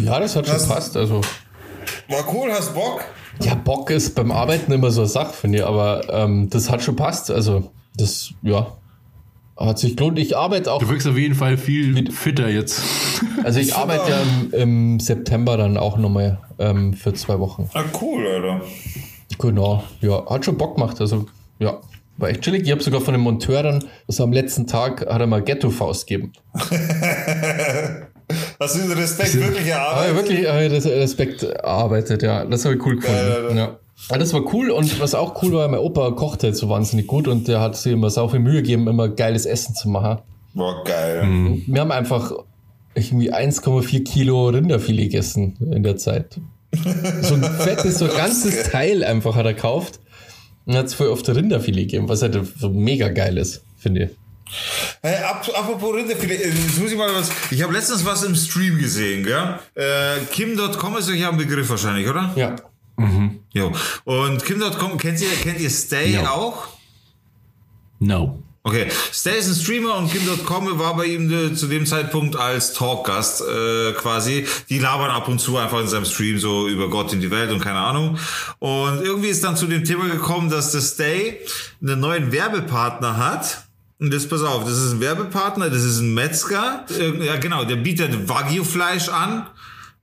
[0.02, 0.96] Ja, das hat schon passt.
[0.96, 1.20] Also,
[2.08, 3.04] War cool, hast Bock?
[3.42, 6.84] Ja, Bock ist beim Arbeiten immer so eine Sache, finde ich, aber ähm, das hat
[6.84, 7.32] schon passt.
[7.32, 8.78] Also, das, ja,
[9.58, 10.20] hat sich gelohnt.
[10.20, 12.82] Ich arbeite auch, Du wirkst auf jeden Fall viel fitter jetzt.
[13.44, 17.70] also ich arbeite ja im, im September dann auch nochmal ähm, für zwei Wochen.
[17.74, 18.62] Ah, cool, Alter.
[19.40, 21.00] Genau, ja, hat schon Bock gemacht.
[21.02, 21.26] Also,
[21.60, 21.80] ja,
[22.18, 22.64] war echt chillig.
[22.64, 26.08] Ich habe sogar von dem Monteur dann, also am letzten Tag hat er mal Ghetto-Faust
[26.08, 26.34] gegeben.
[28.60, 30.16] Hast du den Respekt wirklich erarbeitet?
[30.16, 32.46] wirklich äh, das Respekt erarbeitet, ja.
[32.46, 33.58] Das habe ich cool gefunden.
[33.58, 33.78] Ja,
[34.10, 34.18] ja.
[34.18, 37.28] das war cool und was auch cool war, mein Opa kocht halt so wahnsinnig gut
[37.28, 40.20] und der hat sich immer sau viel Mühe gegeben, immer geiles Essen zu machen.
[40.54, 41.24] Boah, geil.
[41.24, 41.64] Mhm.
[41.68, 42.32] Wir haben einfach
[42.96, 46.40] irgendwie 1,4 Kilo Rinderfilet gegessen in der Zeit.
[47.22, 50.00] So ein fettes, so ein ganzes Teil einfach hat er gekauft
[50.66, 54.06] und hat es voll auf der Rinderfilet gegeben, was halt so mega geil ist, finde
[54.06, 54.10] ich.
[55.02, 57.30] Hey, ap apropos Rinderfilet, äh, jetzt muss ich mal was.
[57.52, 59.60] Ich habe letztens was im Stream gesehen, gell?
[59.76, 62.32] Äh, Kim.com ist euch ja ein Begriff wahrscheinlich, oder?
[62.36, 62.56] Ja.
[63.54, 63.72] Jo.
[64.06, 66.30] Und Kim.com, kennt ihr, kennt ihr Stay Ja.
[66.32, 66.68] auch?
[68.00, 68.44] No.
[68.66, 72.72] Okay, Stay ist ein Streamer und Kim.com war bei ihm äh, zu dem Zeitpunkt als
[72.74, 74.48] Talkgast äh, quasi.
[74.70, 77.52] Die labern ab und zu einfach in seinem Stream so über Gott in die Welt
[77.52, 78.18] und keine Ahnung.
[78.60, 81.40] Und irgendwie ist dann zu dem Thema gekommen, dass der Stay
[81.82, 83.63] einen neuen Werbepartner hat.
[84.04, 86.86] Und das, pass auf, das ist ein Werbepartner, das ist ein Metzger.
[86.90, 89.48] Äh, Ja, genau, der bietet Wagyu-Fleisch an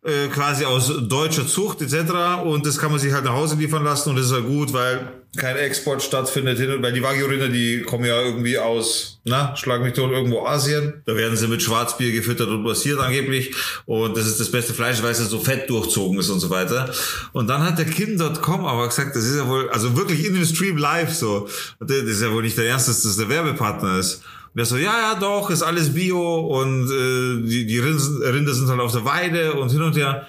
[0.03, 2.43] äh, quasi aus deutscher Zucht etc.
[2.43, 4.73] Und das kann man sich halt nach Hause liefern lassen und das ist halt gut,
[4.73, 9.55] weil kein Export stattfindet hin und weil die Wagyu-Rinder, die kommen ja irgendwie aus, na,
[9.55, 11.03] schlag mich tot, irgendwo Asien.
[11.07, 13.55] Da werden sie mit Schwarzbier gefüttert und passiert angeblich.
[13.87, 16.93] Und das ist das beste Fleisch, weil es so fett durchzogen ist und so weiter.
[17.33, 20.45] Und dann hat der Kim.com aber gesagt, das ist ja wohl, also wirklich in dem
[20.45, 21.49] Stream live so.
[21.79, 24.23] Das ist ja wohl nicht der Erste, dass das der Werbepartner ist.
[24.53, 28.69] Und er so, ja, ja, doch, ist alles Bio und äh, die, die Rinder sind
[28.69, 30.27] halt auf der Weide und hin und her.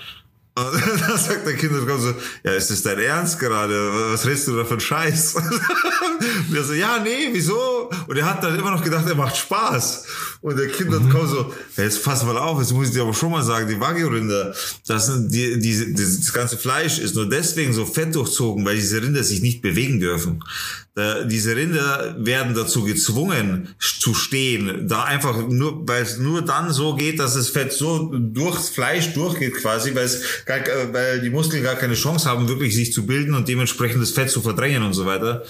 [0.60, 3.74] Und dann sagt der Kind so, ja, ist das dein Ernst gerade?
[4.12, 5.36] Was redest du da für einen Scheiß?
[6.50, 7.90] Und er so, ja, nee, wieso?
[8.08, 10.06] Und er hat dann immer noch gedacht, er macht Spaß.
[10.42, 13.04] Und der Kind hat kommt so, ja, jetzt pass mal auf, jetzt muss ich dir
[13.04, 14.54] aber schon mal sagen, die Wagyu-Rinder,
[14.88, 19.02] das, sind die, die, das ganze Fleisch ist nur deswegen so fett durchzogen, weil diese
[19.02, 20.44] Rinder sich nicht bewegen dürfen.
[20.94, 26.74] Da, diese Rinder werden dazu gezwungen zu stehen, da einfach nur, weil es nur dann
[26.74, 31.22] so geht, dass das Fett so durchs Fleisch durchgeht quasi, weil es gar, äh, weil
[31.22, 34.42] die Muskeln gar keine Chance haben, wirklich sich zu bilden und dementsprechend das Fett zu
[34.42, 35.44] verdrängen und so weiter.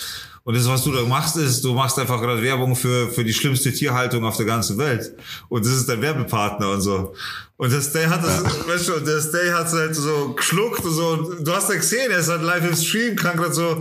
[0.43, 3.33] Und das, was du da machst, ist, du machst einfach gerade Werbung für, für die
[3.33, 5.13] schlimmste Tierhaltung auf der ganzen Welt.
[5.49, 7.13] Und das ist dein Werbepartner und so.
[7.61, 11.09] Und der Stay hat das, weißt du, der Stay hat halt so geschluckt und so.
[11.09, 13.75] Und du hast ja gesehen, er ist halt live im Stream, kam gerade so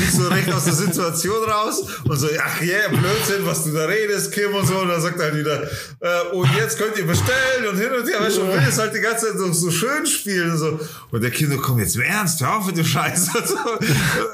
[0.00, 1.82] nicht so recht aus der Situation raus.
[2.04, 4.76] Und so, ach yeah, Blödsinn, was du da redest, Kim und so.
[4.80, 8.06] Und dann sagt er halt wieder, äh, und jetzt könnt ihr bestellen und hin und
[8.06, 10.58] her, weißt du, und will es halt die ganze Zeit so, so schön spielen und
[10.58, 10.80] so.
[11.10, 13.30] Und der Kind, komm jetzt im Ernst, hör auf mit dem Scheiß.
[13.34, 13.56] Und so.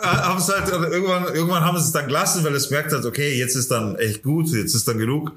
[0.02, 3.38] haben es halt, irgendwann, irgendwann haben sie es dann gelassen, weil es merkt hat, okay,
[3.38, 5.30] jetzt ist dann echt gut, jetzt ist dann genug.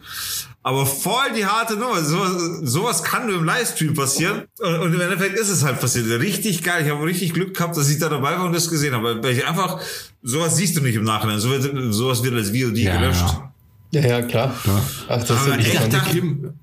[0.64, 2.04] Aber voll die harte Nummer.
[2.04, 4.44] Sowas, sowas kann nur im Livestream passieren.
[4.60, 6.08] Und, und im Endeffekt ist es halt passiert.
[6.22, 6.86] Richtig geil.
[6.86, 9.24] Ich habe richtig Glück gehabt, dass ich da dabei war und das gesehen habe.
[9.24, 9.80] Weil ich einfach,
[10.22, 11.40] sowas siehst du nicht im Nachhinein.
[11.40, 11.50] So
[11.92, 13.26] sowas wird als VOD Ja, gelöscht.
[13.92, 14.54] Ja, ja, klar.
[15.10, 15.94] Ach, das ist Aber echt, interessant.
[15.94, 16.54] dachte- Kim,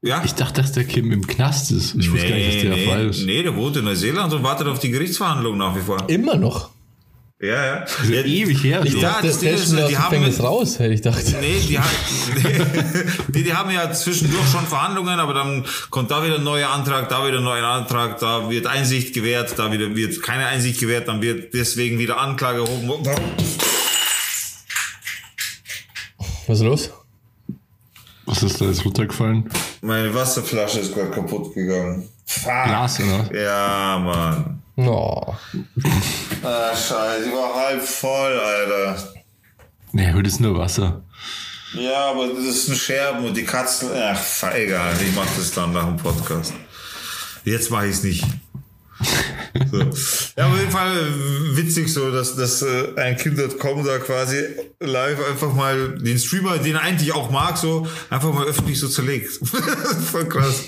[0.00, 0.22] Ja?
[0.24, 1.94] ich dachte, dass der Kim im Knast ist.
[1.94, 3.22] Ich wusste gar nicht, dass der nee, Fall ist.
[3.24, 5.98] nee, der wohnt in Neuseeland und wartet auf die Gerichtsverhandlungen nach wie vor.
[6.08, 6.70] Immer noch.
[7.42, 7.84] Ja, ja.
[7.98, 8.82] Also ja, ewig her.
[8.84, 8.98] Ich so.
[9.00, 11.24] Ja, dachte, das der Ding ist die haben mit- raus, hätte ich gedacht.
[11.40, 11.76] Nee, die,
[13.32, 17.08] die, die haben ja zwischendurch schon Verhandlungen, aber dann kommt da wieder ein neuer Antrag,
[17.08, 21.08] da wieder ein neuer Antrag, da wird Einsicht gewährt, da wieder wird keine Einsicht gewährt,
[21.08, 23.10] dann wird deswegen wieder Anklage erhoben.
[26.46, 26.90] Was ist los?
[28.26, 29.50] Was ist da jetzt runtergefallen?
[29.80, 32.08] Meine Wasserflasche ist gerade kaputt gegangen.
[32.24, 32.44] Fuck.
[32.66, 33.34] Glas, oder?
[33.34, 34.61] Ja, Mann.
[34.76, 35.34] Oh.
[36.42, 39.12] Ah, scheiße, die war halb voll, Alter.
[39.92, 41.02] Nee, heute ist nur Wasser.
[41.74, 43.90] Ja, aber das ist ein Scherben und die Katzen.
[43.94, 44.18] Ach,
[44.54, 46.52] egal, ich mach das dann nach dem Podcast.
[47.44, 48.24] Jetzt mache ich es nicht.
[49.70, 49.78] So.
[50.36, 54.44] Ja, auf jeden Fall äh, witzig so, dass, dass äh, ein Kind.com da quasi
[54.80, 58.88] live einfach mal den Streamer, den er eigentlich auch mag, so einfach mal öffentlich so
[58.88, 59.30] zerlegt.
[60.10, 60.64] Voll krass.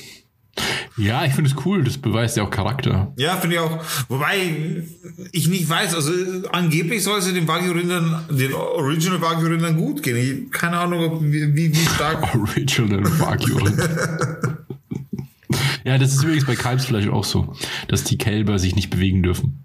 [0.96, 1.82] Ja, ich finde es cool.
[1.82, 3.12] Das beweist ja auch Charakter.
[3.16, 3.82] Ja, finde ich auch.
[4.08, 4.84] Wobei
[5.32, 6.12] ich nicht weiß, also
[6.52, 10.16] angeblich soll es den Wagyu-Rindern, den Original Wagyu-Rindern gut gehen.
[10.16, 12.34] Ich, keine Ahnung, ob, wie, wie, stark.
[12.38, 13.58] Original Wagyu.
[15.84, 17.54] ja, das ist übrigens bei Kalbsfleisch auch so,
[17.88, 19.64] dass die Kälber sich nicht bewegen dürfen,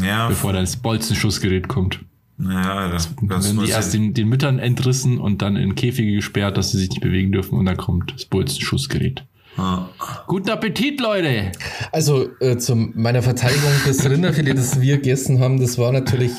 [0.00, 2.00] Ja, bevor dann das Bolzenschussgerät kommt.
[2.38, 6.70] ja das werden die erst den, den Müttern entrissen und dann in Käfige gesperrt, dass
[6.70, 9.24] sie sich nicht bewegen dürfen und dann kommt das Bolzenschussgerät.
[9.56, 9.88] Ja.
[10.26, 11.52] Guten Appetit, Leute!
[11.92, 16.32] Also äh, zu meiner Verteidigung, das Rinderfilet, das wir gegessen haben, das war natürlich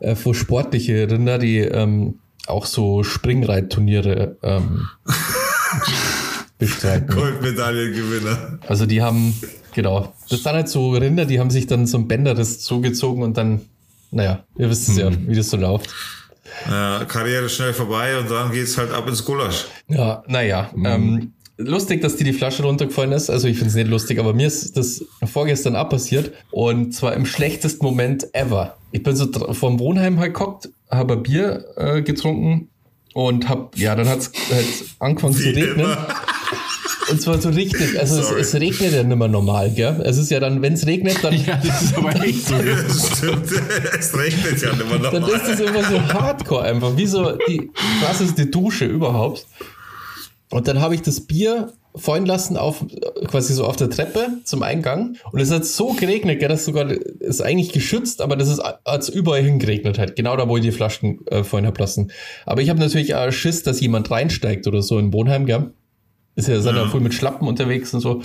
[0.00, 4.88] äh, für sportliche Rinder, die ähm, auch so Springreitturniere ähm,
[6.58, 7.08] bestreiten.
[7.08, 8.58] Goldmedaillengewinner.
[8.66, 9.34] Also die haben,
[9.74, 13.38] genau, das sind halt so Rinder, die haben sich dann so ein Bänderriss zugezogen und
[13.38, 13.62] dann,
[14.10, 15.94] naja, ihr wisst es ja, wie das so läuft.
[16.68, 19.66] Ja, Karriere schnell vorbei und dann geht's halt ab ins Gulasch.
[19.86, 20.70] Ja, naja.
[20.84, 23.28] Ähm, lustig, dass dir die Flasche runtergefallen ist.
[23.28, 26.32] Also ich finde es nicht lustig, aber mir ist das vorgestern auch passiert.
[26.50, 28.76] Und zwar im schlechtesten Moment ever.
[28.92, 32.68] Ich bin so vom Wohnheim halt gehockt, habe ein Bier äh, getrunken
[33.12, 34.66] und hab, ja, dann hat's halt
[35.00, 35.80] angefangen zu Wie regnen.
[35.80, 36.06] immer.
[37.10, 39.98] Und zwar so richtig, also es, es regnet ja nicht mehr normal, gell?
[40.04, 42.54] Es ist ja dann, wenn es regnet, dann, Ja, das ist aber echt so.
[43.16, 43.50] Stimmt.
[43.98, 45.10] Es regnet ja immer noch.
[45.12, 47.70] dann ist das immer so hardcore einfach, wie so die
[48.02, 49.46] krasseste Dusche überhaupt.
[50.50, 52.84] Und dann habe ich das Bier fallen lassen auf
[53.26, 56.90] quasi so auf der Treppe zum Eingang und es hat so geregnet, gell, dass sogar
[56.90, 60.70] ist eigentlich geschützt, aber das ist als überall hingeregnet halt, genau da wo ich die
[60.70, 62.12] Flaschen äh, fallen hab lassen.
[62.46, 65.72] Aber ich habe natürlich auch Schiss, dass jemand reinsteigt oder so in Wohnheim, gell?
[66.36, 68.22] Ist ja, ja voll mit Schlappen unterwegs und so.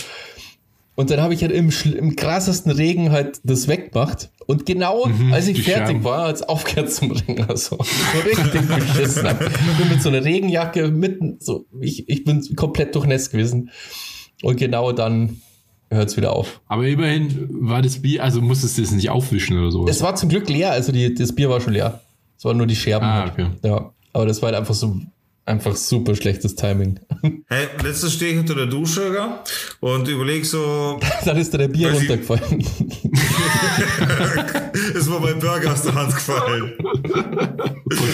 [0.96, 4.30] Und dann habe ich halt im, im krassesten Regen halt das weggemacht.
[4.46, 6.04] Und genau als ich fertig Scherben.
[6.04, 7.46] war, als aufgehört zum Ringen.
[7.48, 9.28] Also, so richtig beschissen.
[9.28, 9.42] hab.
[9.42, 13.72] Ich bin mit so einer Regenjacke mitten, so, ich, ich bin komplett durchnässt gewesen.
[14.44, 15.42] Und genau dann
[15.90, 16.62] hört es wieder auf.
[16.68, 19.96] Aber immerhin war das Bier, also musstest du es nicht aufwischen oder sowas.
[19.96, 22.02] Es war zum Glück leer, also die, das Bier war schon leer.
[22.38, 23.06] Es waren nur die Scherben.
[23.06, 23.32] Ah, halt.
[23.34, 23.48] okay.
[23.64, 25.00] Ja, aber das war halt einfach so,
[25.46, 27.00] einfach super schlechtes Timing.
[27.48, 29.30] Hey, letztes stehe ich unter der Dusche gell?
[29.80, 32.42] und überleg so, dann ist da der Bier runtergefallen.
[34.94, 36.74] ist mir mein Burger aus der Hand gefallen.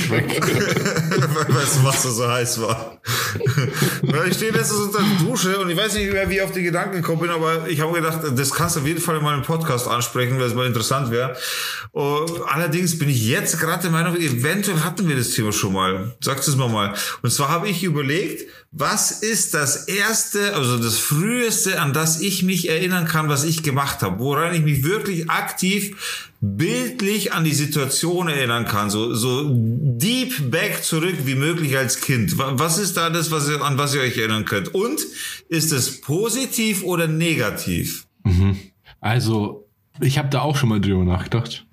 [0.09, 2.99] weil das Wasser so heiß war.
[4.27, 6.63] Ich stehe letztens unter der Dusche und ich weiß nicht mehr, wie ich auf die
[6.63, 9.43] Gedanken gekommen bin, aber ich habe gedacht, das kannst du auf jeden Fall in meinem
[9.43, 11.35] Podcast ansprechen, weil es mal interessant wäre.
[12.47, 16.15] Allerdings bin ich jetzt gerade der Meinung, eventuell hatten wir das Thema schon mal.
[16.21, 16.93] Sagt es mal mal.
[17.21, 22.43] Und zwar habe ich überlegt, was ist das erste, also das früheste, an das ich
[22.43, 27.53] mich erinnern kann, was ich gemacht habe, woran ich mich wirklich aktiv bildlich an die
[27.53, 32.37] Situation erinnern kann, so, so deep back zurück wie möglich als Kind.
[32.37, 34.73] Wa- Was ist da das, was ihr, an was ihr euch erinnern könnt?
[34.73, 35.01] Und
[35.49, 38.05] ist es positiv oder negativ?
[39.01, 39.65] Also,
[40.01, 41.65] ich habe da auch schon mal drüber nachgedacht.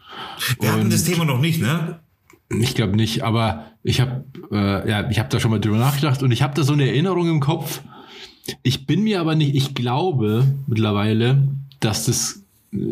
[0.61, 2.01] Wir hatten Und- das Thema noch nicht, ne?
[2.49, 6.23] Ich glaube nicht, aber ich habe äh, ja, ich habe da schon mal drüber nachgedacht
[6.23, 7.81] und ich habe da so eine Erinnerung im Kopf.
[8.63, 11.49] Ich bin mir aber nicht, ich glaube mittlerweile,
[11.81, 12.45] dass das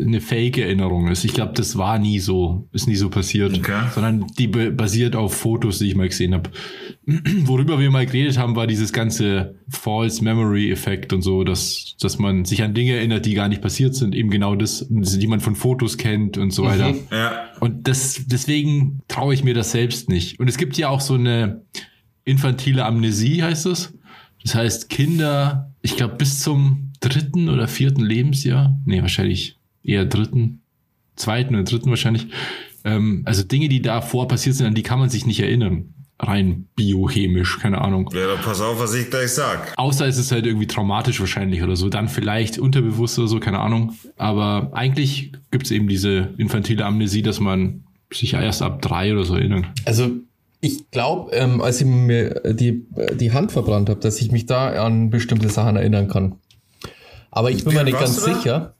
[0.05, 1.23] eine Fake-Erinnerung ist.
[1.23, 3.81] Ich glaube, das war nie so, ist nie so passiert, Okay.
[3.93, 6.49] sondern die basiert auf Fotos, die ich mal gesehen habe.
[7.05, 12.17] Worüber wir mal geredet haben, war dieses ganze False Memory Effekt und so, dass, dass
[12.17, 15.39] man sich an Dinge erinnert, die gar nicht passiert sind, eben genau das, die man
[15.39, 16.93] von Fotos kennt und so weiter.
[17.11, 17.45] Ja.
[17.59, 20.39] Und das, deswegen traue ich mir das selbst nicht.
[20.39, 21.61] Und es gibt ja auch so eine
[22.23, 23.93] infantile Amnesie, heißt es.
[24.43, 29.54] Das heißt, Kinder, ich glaube, bis zum dritten oder vierten Lebensjahr, nee, wahrscheinlich
[29.85, 30.61] eher dritten,
[31.15, 32.27] zweiten oder dritten wahrscheinlich,
[32.83, 35.93] ähm, also Dinge, die davor passiert sind, an die kann man sich nicht erinnern.
[36.17, 38.09] Rein biochemisch, keine Ahnung.
[38.13, 39.73] Ja, dann pass auf, was ich gleich sag.
[39.75, 41.89] Außer es ist halt irgendwie traumatisch wahrscheinlich oder so.
[41.89, 43.93] Dann vielleicht unterbewusst oder so, keine Ahnung.
[44.15, 49.25] Aber eigentlich gibt es eben diese infantile Amnesie, dass man sich erst ab drei oder
[49.25, 49.67] so erinnern.
[49.83, 50.11] Also
[50.61, 52.85] ich glaube, ähm, als ich mir die,
[53.19, 56.37] die Hand verbrannt habe, dass ich mich da an bestimmte Sachen erinnern kann.
[57.29, 58.75] Aber ich bin mir nicht ganz sicher.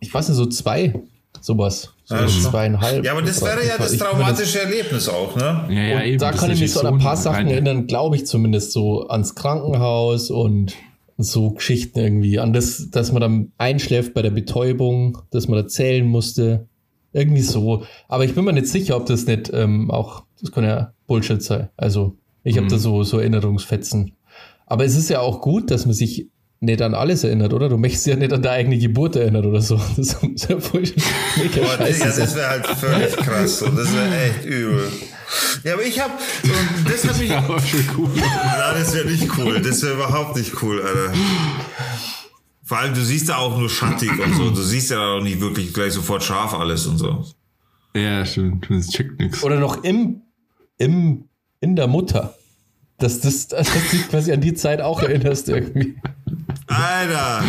[0.00, 0.94] Ich weiß nicht, so zwei,
[1.40, 1.92] sowas.
[2.04, 3.04] So Ja, zweieinhalb.
[3.04, 5.66] Ja, aber das wäre ja das traumatische Erlebnis auch, ne?
[5.70, 7.86] Ja, ja, und da das kann ich mich so an ein paar Sachen reine- erinnern,
[7.86, 10.74] glaube ich zumindest so ans Krankenhaus und
[11.18, 12.38] so Geschichten irgendwie.
[12.40, 16.66] An das, dass man dann einschläft bei der Betäubung, dass man da zählen musste.
[17.12, 17.84] Irgendwie so.
[18.08, 21.42] Aber ich bin mir nicht sicher, ob das nicht ähm, auch, das kann ja Bullshit
[21.42, 21.68] sein.
[21.76, 22.70] Also ich habe Mhm.
[22.70, 24.12] da so, so Erinnerungsfetzen.
[24.66, 26.28] Aber es ist ja auch gut, dass man sich
[26.60, 27.68] nicht an alles erinnert, oder?
[27.68, 29.80] Du möchtest ja nicht an deine eigene Geburt erinnern oder so.
[29.96, 30.82] Das ist ja voll
[31.36, 34.92] mega Boah, ja, das wäre halt völlig krass und das wäre echt übel.
[35.64, 36.12] Ja, aber ich habe
[36.44, 38.10] und das hat mich Aber schon cool.
[38.16, 39.60] Na, das wäre nicht cool.
[39.60, 41.12] Das wäre überhaupt nicht cool, Alter.
[42.64, 44.50] Vor allem, du siehst ja auch nur schattig und so.
[44.50, 47.24] Du siehst ja auch nicht wirklich gleich sofort scharf alles und so.
[47.94, 48.66] Ja, stimmt.
[48.70, 49.42] Das checkt nix.
[49.42, 50.22] Oder noch im,
[50.78, 51.24] im,
[51.60, 52.34] in der Mutter.
[53.00, 55.96] Dass, das, dass du dich quasi an die Zeit auch erinnerst irgendwie.
[56.66, 57.42] Alter,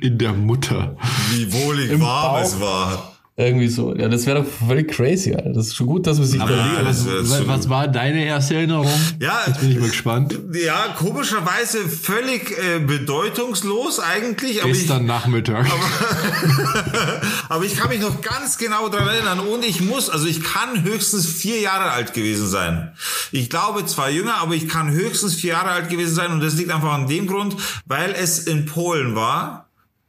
[0.00, 0.96] In der Mutter.
[1.32, 2.42] wie wohlig Im warm Bauch.
[2.42, 3.13] es war.
[3.36, 3.92] Irgendwie so.
[3.96, 5.52] Ja, das wäre doch völlig crazy, Alter.
[5.52, 6.84] Das ist schon gut, dass wir sich Aber überlegen.
[6.84, 8.88] das was, was, war deine erste Erinnerung?
[9.18, 10.38] Ja, Jetzt bin ich mal gespannt.
[10.52, 15.66] ja, komischerweise völlig äh, bedeutungslos eigentlich, aber ich, Gestern Nachmittag.
[17.48, 20.84] aber ich kann mich noch ganz genau daran erinnern und ich muss, also ich kann
[20.84, 22.92] höchstens vier Jahre alt gewesen sein.
[23.32, 26.54] Ich glaube zwar jünger, aber ich kann höchstens vier Jahre alt gewesen sein und das
[26.54, 29.63] liegt einfach an dem Grund, weil es in Polen war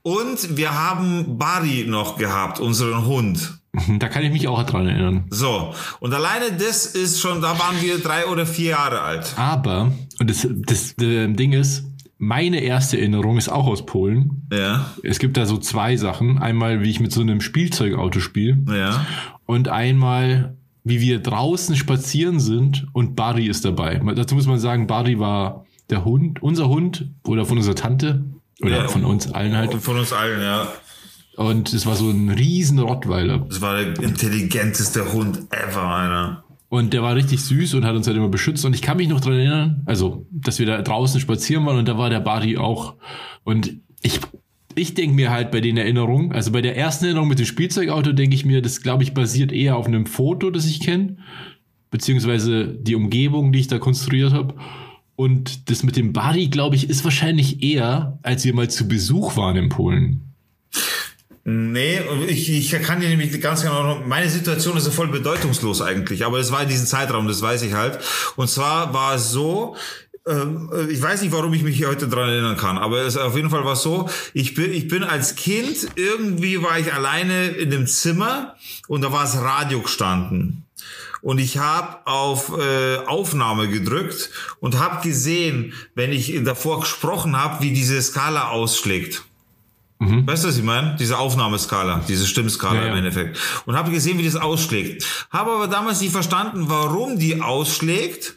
[0.06, 3.60] und wir haben Bari noch gehabt, unseren Hund.
[4.00, 5.26] Da kann ich mich auch dran erinnern.
[5.32, 9.34] So, und alleine das ist schon, da waren wir drei oder vier Jahre alt.
[9.36, 11.84] Aber, und das, das äh, Ding ist,
[12.18, 14.48] meine erste Erinnerung ist auch aus Polen.
[14.54, 16.38] Ja, Es gibt da so zwei Sachen.
[16.38, 18.58] Einmal, wie ich mit so einem Spielzeugauto spiele.
[18.74, 19.06] ja.
[19.46, 24.02] Und einmal, wie wir draußen spazieren sind und Barry ist dabei.
[24.16, 28.24] Dazu muss man sagen, Barry war der Hund, unser Hund oder von unserer Tante
[28.62, 29.74] oder Ja, von uns allen halt.
[29.74, 30.68] Von uns allen, ja.
[31.36, 33.40] Und es war so ein riesen Rottweiler.
[33.50, 36.44] Das war der intelligenteste Hund ever, einer.
[36.70, 38.66] Und der war richtig süß und hat uns halt immer beschützt.
[38.66, 41.88] Und ich kann mich noch dran erinnern, also, dass wir da draußen spazieren waren und
[41.88, 42.96] da war der Barry auch.
[43.44, 44.20] Und ich,
[44.76, 48.14] ich denke mir halt bei den Erinnerungen, also bei der ersten Erinnerung mit dem Spielzeugauto,
[48.14, 51.18] denke ich mir, das glaube ich basiert eher auf einem Foto, das ich kenne,
[51.92, 54.56] beziehungsweise die Umgebung, die ich da konstruiert habe.
[55.16, 59.38] Und das mit dem Barry, glaube ich, ist wahrscheinlich eher, als wir mal zu Besuch
[59.38, 60.22] waren in Polen.
[61.48, 66.26] Nee, ich, ich kann dir nämlich ganz genau, meine Situation ist ja voll bedeutungslos eigentlich,
[66.26, 68.00] aber es war in diesem Zeitraum, das weiß ich halt.
[68.36, 69.76] Und zwar war es so,
[70.28, 73.36] ähm, ich weiß nicht, warum ich mich hier heute dran erinnern kann, aber es auf
[73.36, 77.70] jeden Fall war so, ich bin, ich bin als Kind, irgendwie war ich alleine in
[77.70, 78.56] dem Zimmer
[78.88, 80.65] und da war das Radio gestanden.
[81.26, 87.64] Und ich habe auf äh, Aufnahme gedrückt und habe gesehen, wenn ich davor gesprochen habe,
[87.64, 89.24] wie diese Skala ausschlägt.
[89.98, 90.96] Weißt du, was ich meine?
[91.00, 92.92] Diese Aufnahmeskala, diese Stimmskala Ja, ja.
[92.92, 93.40] im Endeffekt.
[93.66, 95.04] Und habe gesehen, wie das ausschlägt.
[95.32, 98.36] Habe aber damals nicht verstanden, warum die ausschlägt.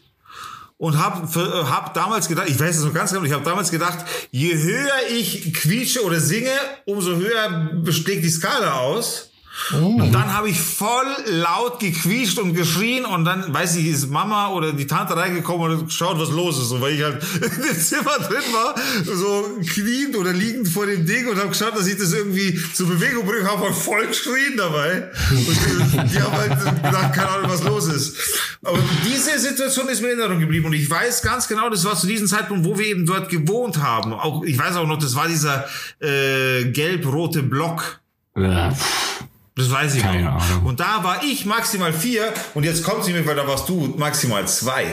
[0.78, 3.99] Und habe hab damals gedacht, ich weiß es noch ganz genau, ich habe damals gedacht,
[4.30, 6.53] je höher ich quietsche oder singe,
[6.86, 9.28] umso höher schlägt die Skala aus.
[9.72, 14.48] Und dann habe ich voll laut gequietscht und geschrien und dann, weiß ich, ist Mama
[14.48, 16.70] oder die Tante reingekommen und geschaut, was los ist.
[16.70, 21.04] Und weil ich halt in dem Zimmer drin war, so kniend oder liegend vor dem
[21.04, 24.56] Ding und habe geschaut, dass ich das irgendwie zur Bewegung bringe, habe halt voll geschrien
[24.56, 25.11] dabei.
[25.30, 28.16] Und die, haben halt gedacht, keine Ahnung, was los ist.
[28.62, 31.96] Aber diese Situation ist mir in Erinnerung geblieben und ich weiß ganz genau, das war
[31.96, 34.12] zu diesem Zeitpunkt, wo wir eben dort gewohnt haben.
[34.12, 35.66] Auch, ich weiß auch noch, das war dieser
[36.00, 38.00] äh, gelb-rote Block.
[38.36, 39.28] Pff.
[39.59, 40.40] Das weiß ich Keine noch.
[40.40, 40.66] Ahnung.
[40.66, 43.92] Und da war ich maximal vier und jetzt kommt sie mir, weil da warst du
[43.98, 44.84] maximal zwei.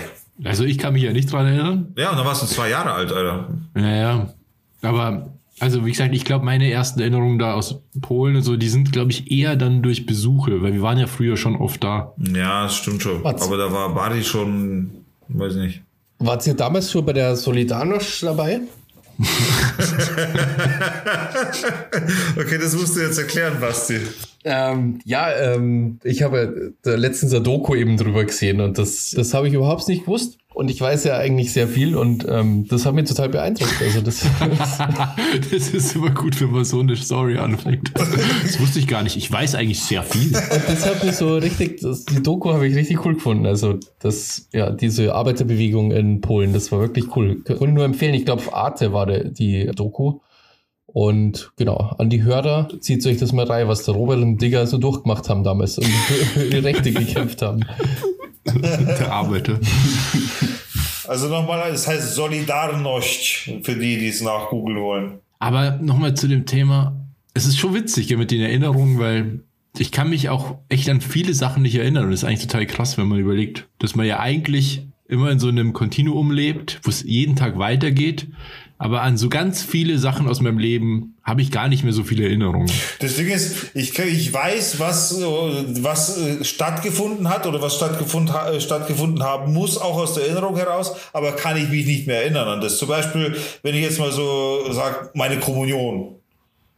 [0.43, 1.93] Also ich kann mich ja nicht dran erinnern.
[1.95, 3.47] Ja, und da warst du zwei Jahre alt, Alter.
[3.75, 4.33] Naja,
[4.81, 8.67] aber also wie gesagt, ich glaube, meine ersten Erinnerungen da aus Polen und so, die
[8.67, 12.13] sind, glaube ich, eher dann durch Besuche, weil wir waren ja früher schon oft da.
[12.17, 13.23] Ja, das stimmt schon.
[13.23, 13.43] Was?
[13.43, 14.89] Aber da war Bari schon,
[15.27, 15.81] weiß nicht.
[16.17, 18.61] Wart ihr damals schon bei der Solidarność dabei?
[22.37, 23.99] Okay, das musst du jetzt erklären, Basti.
[24.43, 29.33] Ähm, ja, ähm, ich habe da letztens ein Doku eben drüber gesehen und das, das
[29.33, 30.37] habe ich überhaupt nicht gewusst.
[30.55, 33.75] Und ich weiß ja eigentlich sehr viel und ähm, das hat mich total beeindruckt.
[33.81, 34.21] Also das,
[35.51, 37.91] das ist immer gut, wenn man so eine Story anfängt.
[37.93, 39.17] Das wusste ich gar nicht.
[39.17, 40.27] Ich weiß eigentlich sehr viel.
[40.27, 43.45] Und das hat mich so richtig, das, die Doku habe ich richtig cool gefunden.
[43.45, 47.43] Also das, ja, diese Arbeiterbewegung in Polen, das war wirklich cool.
[47.43, 48.13] Kann ich nur empfehlen.
[48.13, 50.19] Ich glaube, Arte war der, die Doku.
[50.85, 54.65] Und genau, an die Hörer, zieht euch das mal rein, was der Robert und Digger
[54.67, 55.85] so durchgemacht haben damals und
[56.33, 57.65] für die Rechte gekämpft haben.
[58.45, 59.59] Der Arbeiter.
[61.07, 65.19] Also nochmal, das heißt Solidarność für die, die es nachgoogeln wollen.
[65.39, 66.95] Aber nochmal zu dem Thema.
[67.33, 69.41] Es ist schon witzig ja, mit den Erinnerungen, weil
[69.77, 72.05] ich kann mich auch echt an viele Sachen nicht erinnern.
[72.05, 75.39] Und das ist eigentlich total krass, wenn man überlegt, dass man ja eigentlich immer in
[75.39, 78.27] so einem Kontinuum lebt, wo es jeden Tag weitergeht.
[78.77, 82.03] Aber an so ganz viele Sachen aus meinem Leben habe ich gar nicht mehr so
[82.03, 82.69] viele Erinnerungen.
[82.99, 85.23] Das Ding ist, ich, ich weiß, was, äh,
[85.81, 90.57] was äh, stattgefunden hat oder was stattgefunden, äh, stattgefunden haben muss, auch aus der Erinnerung
[90.57, 92.77] heraus, aber kann ich mich nicht mehr erinnern an das.
[92.77, 96.15] Zum Beispiel, wenn ich jetzt mal so sage, meine Kommunion.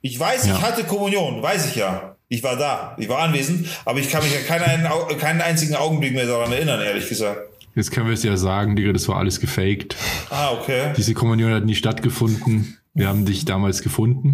[0.02, 0.56] Ich weiß, Ja.
[0.56, 2.16] ich hatte Kommunion, weiß ich ja.
[2.30, 6.14] Ich war da, ich war anwesend, aber ich kann mich an keinen, keinen einzigen Augenblick
[6.14, 7.40] mehr daran erinnern, ehrlich gesagt.
[7.78, 9.96] Jetzt können wir es ja sagen, Digga, das war alles gefaked.
[10.32, 10.94] Ah, okay.
[10.98, 12.80] Diese Kommunion hat nie stattgefunden.
[12.96, 14.34] Wir haben dich damals gefunden.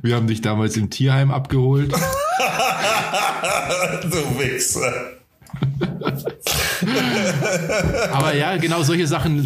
[0.00, 1.92] Wir haben dich damals im Tierheim abgeholt.
[4.02, 4.92] du Wichser.
[8.12, 9.42] Aber ja, genau solche Sachen,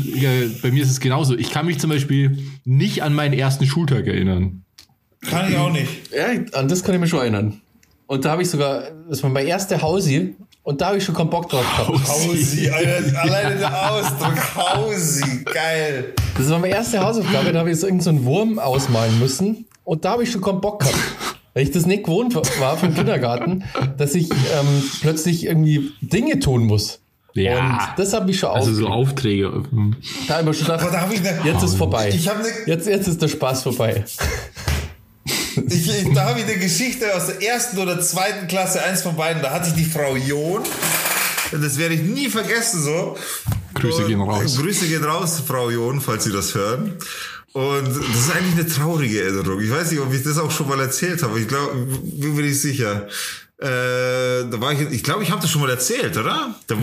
[0.60, 1.38] bei mir ist es genauso.
[1.38, 2.36] Ich kann mich zum Beispiel
[2.66, 4.62] nicht an meinen ersten Schultag erinnern.
[5.22, 5.88] Kann ich auch nicht.
[6.14, 7.62] Ja, an das kann ich mich schon erinnern.
[8.12, 11.14] Und da habe ich sogar, das war mein erster Hausi und da habe ich schon
[11.14, 12.08] keinen Bock drauf gehabt.
[12.08, 16.12] Hausi, Alter, alleine der Ausdruck, Hausi, geil.
[16.36, 20.04] Das war meine erste Hausaufgabe, da habe ich so irgendeinen so Wurm ausmalen müssen und
[20.04, 20.98] da habe ich schon keinen Bock gehabt.
[21.54, 23.64] Weil ich das nicht gewohnt war vom Kindergarten,
[23.96, 27.00] dass ich ähm, plötzlich irgendwie Dinge tun muss.
[27.32, 27.60] Ja.
[27.60, 28.88] Und das habe ich schon Also so.
[28.88, 29.50] Aufträge.
[30.28, 32.10] Da habe ich schon Boah, gedacht, da hab ich ne, jetzt ist vorbei.
[32.10, 34.04] Ich hab ne, Jetzt, jetzt ist der Spaß vorbei.
[35.56, 39.16] Ich, ich, da habe ich eine Geschichte aus der ersten oder zweiten Klasse, eins von
[39.16, 39.42] beiden.
[39.42, 40.62] Da hatte ich die Frau John.
[41.50, 43.16] Das werde ich nie vergessen so.
[43.74, 44.58] Grüße gehen raus.
[44.58, 46.96] Grüße gehen raus, Frau John, falls Sie das hören.
[47.52, 49.60] Und das ist eigentlich eine traurige Erinnerung.
[49.60, 51.38] Ich weiß nicht, ob ich das auch schon mal erzählt habe.
[51.38, 53.08] Ich glaube, bin mir nicht sicher.
[53.62, 56.54] Äh, da war ich, ich glaube, ich habe das schon mal erzählt, oder?
[56.66, 56.74] Da,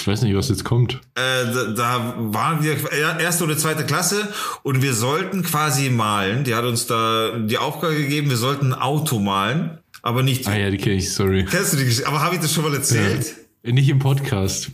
[0.00, 0.94] Ich weiß nicht, was jetzt kommt.
[1.14, 4.26] äh, da, da waren wir er- erste oder zweite Klasse
[4.64, 6.42] und wir sollten quasi malen.
[6.44, 10.48] Die hat uns da die Aufgabe gegeben, wir sollten ein Auto malen, aber nicht.
[10.48, 11.44] Ah ja, die kenne ich, sorry.
[11.48, 12.08] Kennst du die Geschichte?
[12.08, 13.34] Aber habe ich das schon mal erzählt?
[13.62, 14.70] Nicht im Podcast.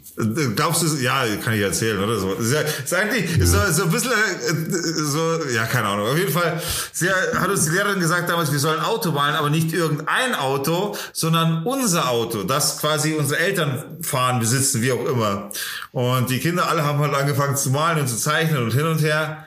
[0.54, 2.34] Glaubst du, ja, kann ich erzählen, oder so.
[2.34, 6.06] Ist, ja, ist eigentlich so, so ein bisschen, äh, so, ja, keine Ahnung.
[6.06, 6.62] Auf jeden Fall,
[6.92, 10.36] sie hat uns die Lehrerin gesagt damals, wir sollen ein Auto malen, aber nicht irgendein
[10.36, 15.50] Auto, sondern unser Auto, das quasi unsere Eltern fahren, besitzen, wie auch immer.
[15.90, 19.02] Und die Kinder alle haben halt angefangen zu malen und zu zeichnen und hin und
[19.02, 19.45] her.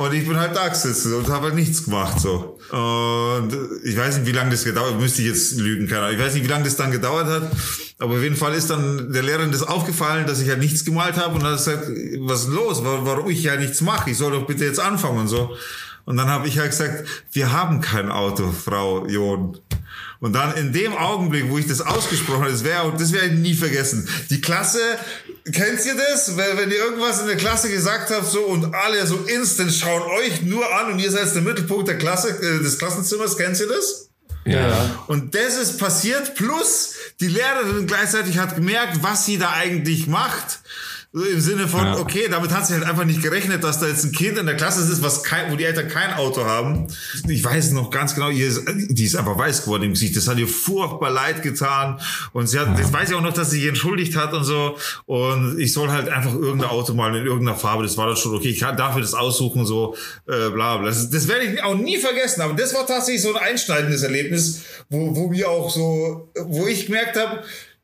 [0.00, 2.58] Und ich bin halt da gesessen und habe halt nichts gemacht so.
[2.70, 3.50] Und
[3.84, 6.16] ich weiß nicht, wie lange das gedauert müsste ich jetzt lügen, keine Ahnung.
[6.18, 7.50] Ich weiß nicht, wie lange das dann gedauert hat.
[7.98, 11.16] Aber auf jeden Fall ist dann der Lehrerin das aufgefallen, dass ich halt nichts gemalt
[11.16, 11.34] habe.
[11.34, 11.88] Und dann sie gesagt,
[12.20, 12.82] was ist los?
[12.82, 14.10] Wa- Warum ich ja nichts mache?
[14.10, 15.54] Ich soll doch bitte jetzt anfangen und so.
[16.10, 19.56] Und dann habe ich halt gesagt, wir haben kein Auto, Frau John.
[20.18, 23.34] Und dann in dem Augenblick, wo ich das ausgesprochen habe, das wäre, das werde ich
[23.34, 24.08] nie vergessen.
[24.28, 24.80] Die Klasse,
[25.52, 26.36] kennt ihr das?
[26.36, 30.02] Wenn, wenn ihr irgendwas in der Klasse gesagt habt, so, und alle so instant schauen
[30.02, 33.68] euch nur an und ihr seid der Mittelpunkt der Klasse, äh, des Klassenzimmers, kennt ihr
[33.68, 34.08] das?
[34.44, 35.04] Ja.
[35.06, 40.58] Und das ist passiert, plus die Lehrerin gleichzeitig hat gemerkt, was sie da eigentlich macht.
[41.12, 41.98] So Im Sinne von, Ja.
[41.98, 44.56] okay, damit hat sie halt einfach nicht gerechnet, dass da jetzt ein Kind in der
[44.56, 46.86] Klasse ist, was kein, wo die Eltern kein Auto haben.
[47.28, 50.16] Ich weiß noch ganz genau, ist, die ist einfach weiß geworden im Gesicht.
[50.16, 52.00] Das hat ihr furchtbar leid getan.
[52.32, 54.76] Und sie hat, das weiß ich auch noch, dass sie sich entschuldigt hat und so.
[55.06, 57.82] Und ich soll halt einfach irgendein Auto malen in irgendeiner Farbe.
[57.82, 58.50] Das war dann schon okay.
[58.50, 59.96] Ich kann, darf mir das aussuchen, so,
[60.28, 60.86] äh, bla, bla.
[60.90, 62.40] Das, das werde ich auch nie vergessen.
[62.42, 66.86] Aber das war tatsächlich so ein einschneidendes Erlebnis, wo, wo mir auch so, wo ich
[66.86, 67.42] gemerkt habe,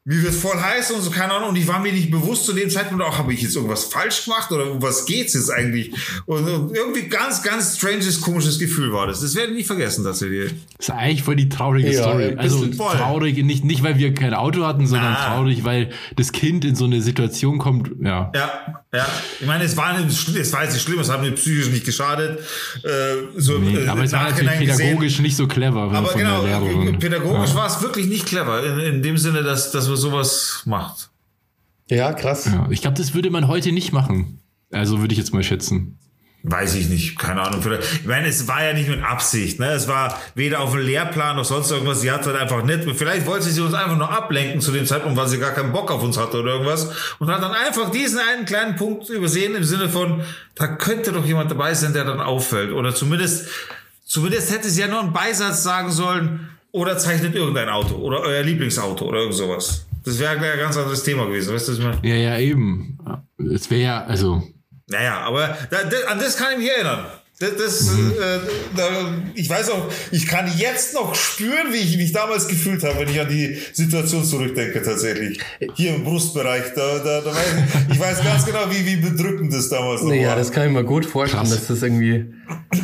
[0.08, 1.48] mir wird voll heiß und so, keine Ahnung.
[1.50, 4.24] Und ich war mir nicht bewusst zu dem Zeitpunkt auch, habe ich jetzt irgendwas falsch
[4.24, 5.92] gemacht oder um was geht's jetzt eigentlich?
[6.26, 9.20] Und irgendwie ganz, ganz stranges, komisches Gefühl war das.
[9.20, 10.54] Das werde ich nie vergessen, tatsächlich.
[10.78, 12.34] Das ist eigentlich voll die traurige Ja, Story.
[12.38, 12.96] Also voll.
[12.96, 15.26] traurig, nicht, nicht weil wir kein Auto hatten, sondern Ah.
[15.34, 17.90] traurig, weil das Kind in so eine Situation kommt.
[18.00, 18.30] Ja.
[18.32, 19.08] Ja, ja.
[19.40, 21.68] Ich meine, es war, nicht, schlimm- es war jetzt nicht schlimm, es hat mir psychisch
[21.70, 22.38] nicht geschadet.
[22.84, 22.88] Äh,
[23.36, 24.86] so, Nee, äh, aber es war natürlich Nachhinein gesehen.
[24.86, 26.98] pädagogisch nicht so clever Aber genau, Lehrerin.
[27.00, 27.56] pädagogisch ja.
[27.56, 31.10] war es wirklich nicht clever, in, in dem Sinne, dass, dass man sowas macht.
[31.88, 32.46] Ja, krass.
[32.46, 34.40] Ja, ich glaube, das würde man heute nicht machen.
[34.72, 35.98] Also würde ich jetzt mal schätzen.
[36.48, 37.60] Weiß ich nicht, keine Ahnung.
[38.00, 39.58] Ich meine, es war ja nicht mit Absicht.
[39.58, 39.72] Ne?
[39.72, 42.02] Es war weder auf dem Lehrplan noch sonst irgendwas.
[42.02, 42.84] Sie hat halt einfach nicht.
[42.94, 45.90] Vielleicht wollte sie uns einfach nur ablenken zu dem Zeitpunkt, weil sie gar keinen Bock
[45.90, 46.88] auf uns hatte oder irgendwas.
[47.18, 50.22] Und hat dann einfach diesen einen kleinen Punkt übersehen im Sinne von,
[50.54, 52.70] da könnte doch jemand dabei sein, der dann auffällt.
[52.72, 53.48] Oder zumindest,
[54.04, 58.42] zumindest hätte sie ja nur einen Beisatz sagen sollen oder zeichnet irgendein Auto oder euer
[58.42, 59.85] Lieblingsauto oder irgend sowas.
[60.06, 61.52] Das wäre ein ganz anderes Thema gewesen.
[61.54, 61.98] Weißt du, was ich meine?
[62.02, 62.98] Ja, ja, eben.
[63.54, 64.42] Es wäre ja, also,
[64.88, 67.06] Naja, aber da, da, an das kann ich mich erinnern.
[67.38, 68.12] Das, das, Mhm.
[68.12, 68.38] äh,
[68.76, 68.88] da,
[69.34, 73.10] ich weiß auch, ich kann jetzt noch spüren, wie ich mich damals gefühlt habe, wenn
[73.10, 75.38] ich an die Situation zurückdenke, tatsächlich.
[75.74, 77.54] Hier im Brustbereich, da, da, da weiß
[77.88, 80.36] ich, ich weiß ganz genau, wie, wie bedrückend das damals noch Ja, war.
[80.36, 81.50] das kann ich mir gut vorstellen, Krass.
[81.54, 82.32] dass das irgendwie,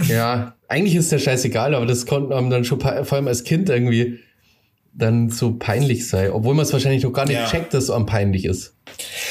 [0.08, 3.70] ja, eigentlich ist der scheißegal, aber das konnte einem dann schon, vor allem als Kind
[3.70, 4.18] irgendwie,
[4.94, 7.46] dann so peinlich sein, obwohl man es wahrscheinlich noch gar nicht Ja.
[7.46, 8.74] checkt, dass es einem peinlich ist.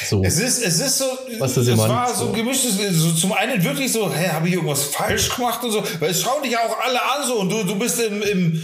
[0.09, 0.23] So.
[0.23, 1.05] Es ist, es ist so,
[1.39, 2.31] Was das es war so so.
[2.31, 6.09] gemischtes, so zum einen wirklich so, hä, habe ich irgendwas falsch gemacht und so, weil
[6.09, 8.61] es schauen dich ja auch alle an so und du, du bist im, im,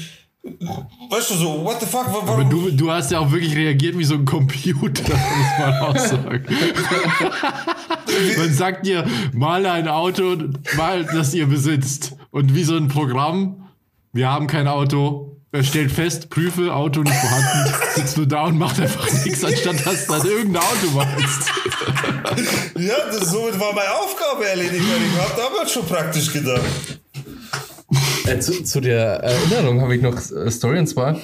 [1.12, 3.56] weißt du so, what the fuck, wa- aber warum, du, du hast ja auch wirklich
[3.56, 6.46] reagiert wie so ein Computer, muss man auch sagen.
[8.38, 10.36] man sagt dir, male ein Auto,
[10.76, 12.16] mal, das ihr besitzt.
[12.32, 13.68] Und wie so ein Programm,
[14.14, 18.58] wir haben kein Auto, er stellt fest, prüfe, Auto nicht vorhanden, sitzt nur da und
[18.58, 21.50] macht einfach nichts, anstatt dass du dann irgendein Auto machst.
[22.78, 26.64] ja, das, somit war meine Aufgabe erledigt, weil ich habe damals schon praktisch gedacht.
[28.26, 31.20] Äh, zu, zu der Erinnerung habe ich noch eine Story und zwar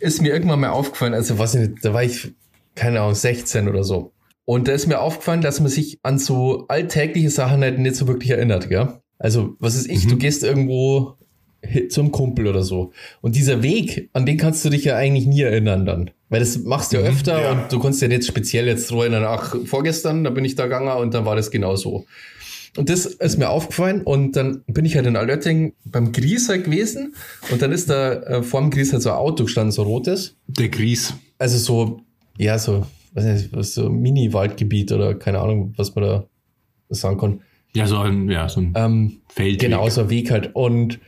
[0.00, 2.34] ist mir irgendwann mal aufgefallen, also was ich nicht, da war ich,
[2.74, 4.12] keine Ahnung, 16 oder so.
[4.44, 8.06] Und da ist mir aufgefallen, dass man sich an so alltägliche Sachen halt nicht so
[8.06, 9.00] wirklich erinnert, gell?
[9.18, 10.06] Also, was ist ich?
[10.06, 11.16] Du gehst irgendwo
[11.90, 12.92] zum Kumpel oder so.
[13.20, 16.10] Und dieser Weg, an den kannst du dich ja eigentlich nie erinnern dann.
[16.28, 17.52] Weil das machst du ja öfter ja.
[17.52, 20.64] und du kannst ja jetzt speziell jetzt so erinnern, ach, vorgestern, da bin ich da
[20.64, 22.04] gegangen und dann war das genau so.
[22.76, 26.64] Und das ist mir aufgefallen und dann bin ich halt in Alötting beim Gries halt
[26.64, 27.14] gewesen
[27.50, 30.36] und dann ist da äh, vor dem Gries halt so ein Auto gestanden, so rotes.
[30.46, 31.14] Der Gries.
[31.38, 32.00] Also so,
[32.36, 36.24] ja, so, weiß nicht, was so Mini-Waldgebiet oder keine Ahnung, was man da
[36.90, 37.40] sagen kann.
[37.72, 39.60] Ja, so ein, ja, so ein Ähm, Feldweg.
[39.60, 40.54] Genau, so ein Weg halt.
[40.54, 40.98] Und,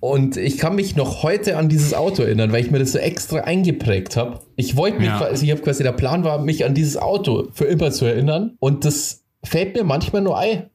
[0.00, 2.98] und ich kann mich noch heute an dieses Auto erinnern, weil ich mir das so
[2.98, 4.40] extra eingeprägt habe.
[4.56, 5.18] Ich wollte mich, Ja.
[5.18, 8.56] quasi- ich habe quasi, der Plan war, mich an dieses Auto für immer zu erinnern.
[8.60, 10.70] Und das fällt mir manchmal nur ein.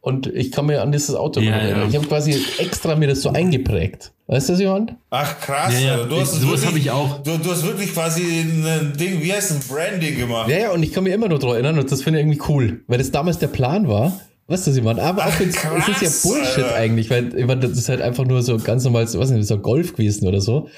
[0.00, 1.80] Und ich kann mir an dieses Auto Ja, noch erinnern.
[1.82, 1.88] ja.
[1.88, 4.12] Ich habe quasi extra mir das so eingeprägt.
[4.28, 4.96] Weißt du das, Johann?
[5.10, 6.06] Ach krass, Ja, ja, Alter.
[6.08, 7.22] du hast es sowas wirklich- hab ich auch.
[7.22, 10.48] Du, du hast wirklich quasi ein Ding, wie heißt ein Branding gemacht.
[10.50, 12.42] Ja, ja, und ich kann mich immer nur daran erinnern und das finde ich irgendwie
[12.48, 14.18] cool, weil das damals der Plan war.
[14.48, 14.98] Weißt du, Simon?
[14.98, 16.74] Aber auch Ach, jetzt, es ist krass, ja Bullshit Alter.
[16.76, 19.46] eigentlich, weil ich meine, das ist halt einfach nur so ganz normal, so, was nicht,
[19.46, 20.68] so Golf gewesen oder so.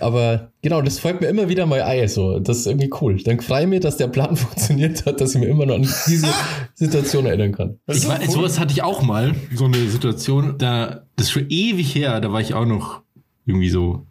[0.00, 2.38] Aber genau, das folgt mir immer wieder mal ein, so.
[2.40, 3.22] Das ist irgendwie cool.
[3.22, 5.88] Dann freue ich mich, dass der Plan funktioniert hat, dass ich mir immer noch an
[6.06, 6.28] diese
[6.74, 7.78] Situation erinnern kann.
[7.86, 8.30] Das Ich doch cool.
[8.30, 12.32] sowas hatte ich auch mal, so eine Situation, da, das ist schon ewig her, da
[12.32, 13.02] war ich auch noch
[13.46, 14.06] irgendwie so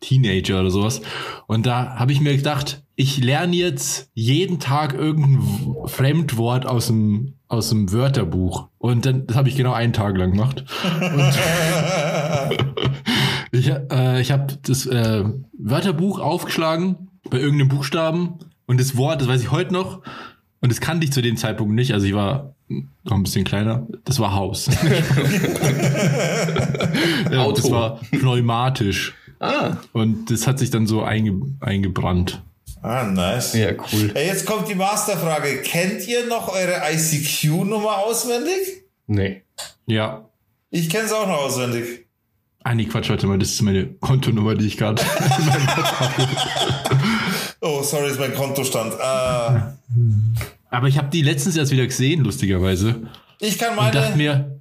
[0.00, 1.00] Teenager oder sowas.
[1.46, 5.40] Und da habe ich mir gedacht, ich lerne jetzt jeden Tag irgendein
[5.86, 8.68] Fremdwort aus dem, aus dem Wörterbuch.
[8.78, 10.64] Und dann, das habe ich genau einen Tag lang gemacht.
[11.00, 11.34] Und
[13.58, 15.24] ich äh, ich habe das äh,
[15.58, 20.00] Wörterbuch aufgeschlagen bei irgendeinem Buchstaben und das Wort, das weiß ich heute noch,
[20.62, 21.92] und das kannte ich zu dem Zeitpunkt nicht.
[21.92, 23.86] Also ich war noch ein bisschen kleiner.
[24.04, 24.66] Das war Haus.
[27.32, 27.62] ja, Auto.
[27.62, 29.14] Das war pneumatisch.
[29.40, 29.78] Ah.
[29.92, 32.42] Und das hat sich dann so einge eingebrannt.
[32.82, 33.54] Ah, nice.
[33.54, 34.10] Ja, cool.
[34.14, 35.62] Ey, jetzt kommt die Masterfrage.
[35.62, 38.84] Kennt ihr noch eure ICQ-Nummer auswendig?
[39.06, 39.42] Nee.
[39.86, 40.24] Ja.
[40.70, 42.06] Ich kenne es auch noch auswendig.
[42.62, 45.02] Ah, nee, Quatsch, warte mal, das ist meine Kontonummer, die ich gerade
[45.38, 46.28] in meinem Kopf habe.
[47.60, 48.94] Oh, sorry, ist mein Kontostand.
[48.94, 49.60] Äh,
[50.70, 53.08] Aber ich habe die letztens erst wieder gesehen, lustigerweise.
[53.40, 53.92] ich kann Und meine.
[53.92, 54.59] dachte mir,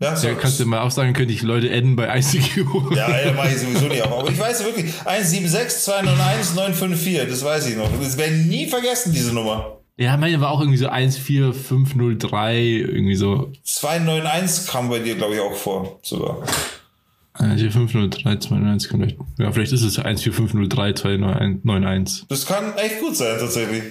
[0.00, 0.34] ja, ja, sorry.
[0.34, 2.94] kannst du mal auch sagen, könnte ich Leute adden bei ICQ.
[2.96, 4.20] Ja, ja, mache ich sowieso nicht auf.
[4.20, 7.88] Aber ich weiß wirklich, 176 291 954, das weiß ich noch.
[8.00, 9.76] Das werde ich nie vergessen, diese Nummer.
[9.96, 15.40] Ja, meine war auch irgendwie so 14503, irgendwie so 291 kam bei dir, glaube ich,
[15.40, 15.98] auch vor.
[16.02, 16.38] Sogar.
[17.34, 19.16] 14503, 291, vielleicht.
[19.38, 22.24] Ja, vielleicht ist es 14503, 291.
[22.28, 23.82] Das kann echt gut sein, tatsächlich.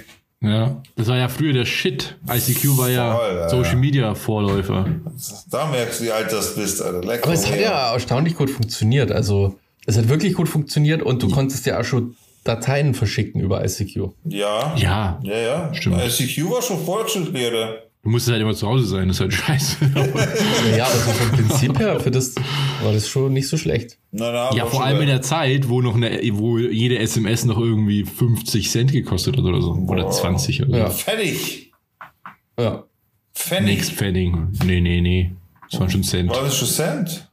[0.42, 2.16] Ja, das war ja früher der Shit.
[2.30, 3.50] ICQ war ja Voll, ja.
[3.50, 4.86] Social Media Vorläufer.
[5.52, 7.02] Da merkst du, wie alt das bist, Alter.
[7.06, 7.26] Lecker.
[7.26, 9.12] Aber es hat ja erstaunlich gut funktioniert.
[9.12, 12.16] Also, es hat wirklich gut funktioniert und du konntest ja auch schon
[12.46, 14.12] Dateien verschicken über ICQ.
[14.26, 14.74] Ja.
[14.78, 15.74] Ja, Ja, ja.
[15.74, 15.98] Stimmt.
[16.06, 17.89] ICQ war schon Fortschrittslehre.
[18.04, 19.78] Du musstest halt immer zu Hause sein, das ist halt scheiße.
[20.78, 22.36] Ja, also vom Prinzip her für das
[22.84, 23.98] war das schon nicht so schlecht.
[24.12, 27.58] Na, na, ja, vor allem in der Zeit, wo noch eine, wo jede SMS noch
[27.60, 29.72] irgendwie 50 Cent gekostet hat oder so.
[29.88, 30.12] Oder Boah.
[30.12, 30.90] 20 oder Ja.
[30.92, 30.98] so.
[30.98, 31.72] Pfennig.
[32.60, 32.84] Ja.
[33.34, 33.76] Pfennig.
[33.78, 34.34] Nix Pfennig.
[34.66, 35.32] Nee, nee, nee.
[35.72, 36.30] Das waren schon Cent.
[36.30, 37.30] War das schon Cent?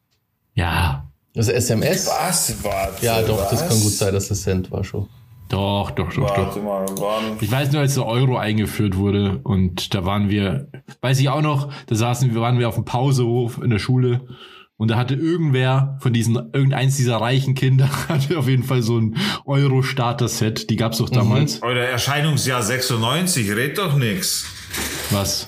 [0.54, 1.06] Ja,
[1.36, 2.06] Also SMS?
[2.08, 2.54] Was?
[2.64, 3.04] Warte.
[3.04, 3.68] Ja, doch, das was?
[3.68, 5.08] kann gut sein, dass das Cent war schon.
[5.48, 6.36] Doch, doch, doch, doch.
[6.38, 7.24] Warte mal, waren.
[7.40, 10.68] Ich weiß nur, als der Euro eingeführt wurde und da waren wir,
[11.00, 14.26] weiß ich auch noch, da saßen wir, waren wir auf dem Pausehof in der Schule
[14.76, 18.98] und da hatte irgendwer von diesen, irgendeins dieser reichen Kinder hatte auf jeden Fall so
[18.98, 21.62] ein Euro-Starter-Set, die gab's doch damals.
[21.62, 24.46] Euer Erscheinungsjahr 96, red doch nix.
[25.10, 25.46] Was?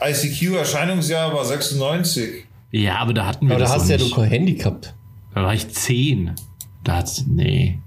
[0.00, 2.46] ICQ Erscheinungsjahr war 96.
[2.70, 4.16] Ja, aber da hatten wir Aber da das hast noch du ja nicht.
[4.16, 4.94] du kein Handy gehabt.
[5.34, 6.32] Da war ich zehn.
[6.82, 7.78] Da hat's, nee.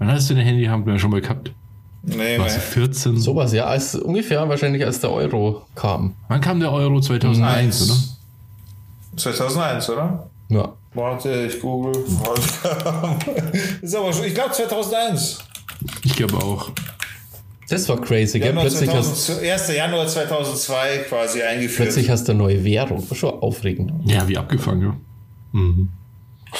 [0.00, 0.64] Wann hast du dein Handy?
[0.64, 1.52] Haben wir ja schon mal gehabt.
[2.02, 2.66] Nee, Warst du nee.
[2.86, 3.18] 14?
[3.18, 6.14] Sowas, ja, als ungefähr wahrscheinlich als der Euro kam.
[6.28, 7.90] Wann kam der Euro 2001, Eins.
[7.90, 9.20] oder?
[9.20, 10.30] 2001, oder?
[10.48, 10.72] Ja.
[10.94, 11.92] Warte, ich google.
[13.82, 15.38] ist aber schon, ich glaube 2001.
[16.04, 16.70] Ich glaube auch.
[17.68, 18.48] Das war crazy, gell?
[18.48, 19.76] Januar Plötzlich hast, 2000, 1.
[19.76, 21.76] Januar 2002 quasi eingeführt.
[21.90, 23.08] plötzlich hast du eine neue Währung.
[23.08, 23.92] War schon aufregend.
[24.06, 24.96] Ja, wie abgefangen, ja.
[25.52, 25.88] Mhm.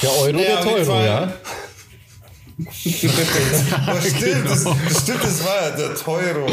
[0.03, 1.32] Der Euro, Ja, der Teuro, ja.
[2.72, 6.46] Stimmt, das, das stimmt, das war ja der Teuro.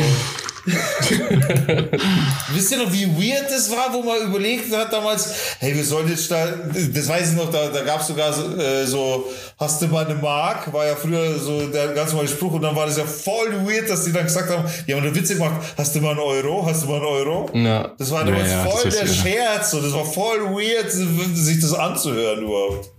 [2.53, 5.29] Wisst ihr noch, wie weird das war, wo man überlegt hat damals,
[5.59, 6.45] hey, wir sollen jetzt da,
[6.93, 9.25] das weiß ich noch, da, da gab es sogar so, äh, so,
[9.57, 12.75] hast du mal eine Mark, war ja früher so der ganz normale Spruch und dann
[12.75, 15.55] war das ja voll weird, dass die dann gesagt haben, die haben da Witze gemacht,
[15.77, 17.49] hast du mal einen Euro, hast du mal einen Euro?
[17.53, 17.91] Ja.
[17.97, 19.07] Das war Ja, damals ja, voll das der.
[19.07, 22.89] Scherz und das war voll weird, sich das anzuhören überhaupt.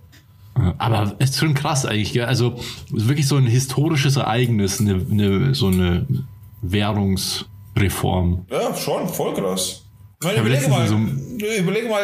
[0.78, 2.24] Aber es ist schon krass eigentlich, gell?
[2.26, 2.58] Also
[2.90, 6.06] wirklich so ein historisches Ereignis, eine, eine, so eine
[6.62, 8.46] Währungsreform.
[8.50, 9.82] Ja, schon, voll krass.
[10.20, 12.02] Weil habe überlege mal, so überlege mal,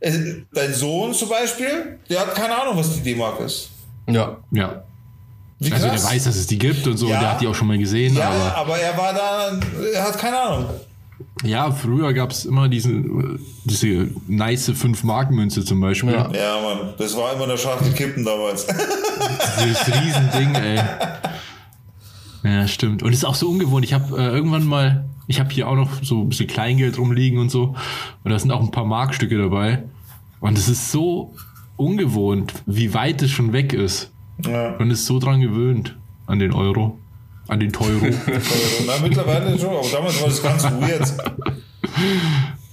[0.00, 0.12] äh,
[0.54, 3.68] dein Sohn zum Beispiel, der hat keine Ahnung, was die D-Mark ist.
[4.08, 4.38] Ja.
[4.52, 4.82] Ja.
[5.58, 6.10] Wie Also der krass.
[6.10, 7.16] weiß, dass es die gibt und so, Ja.
[7.16, 9.60] und der hat die auch schon mal gesehen, ja, aber aber er war da,
[9.94, 10.70] er hat keine Ahnung.
[11.44, 16.12] Ja, früher gab es immer diesen, diese nice 5-Mark-Münze zum Beispiel.
[16.12, 16.30] Ja.
[16.32, 18.66] Ja, Mann, das war immer eine Schachtel Kippen damals.
[19.64, 20.80] Dieses Riesending, ey.
[22.44, 23.02] Ja, stimmt.
[23.02, 23.84] Und ist auch so ungewohnt.
[23.84, 27.38] Ich habe äh, irgendwann mal, ich habe hier auch noch so ein bisschen Kleingeld rumliegen
[27.38, 27.74] und so.
[28.24, 29.84] Und da sind auch ein paar Markstücke dabei.
[30.40, 31.34] Und es ist so
[31.76, 34.10] ungewohnt, wie weit es schon weg ist.
[34.44, 34.74] ja.
[34.78, 36.98] Man ist so dran gewöhnt an den Euro,
[37.52, 38.06] an den Teuro.
[38.86, 41.12] Na, mittlerweile schon, aber damals war das ganz weird.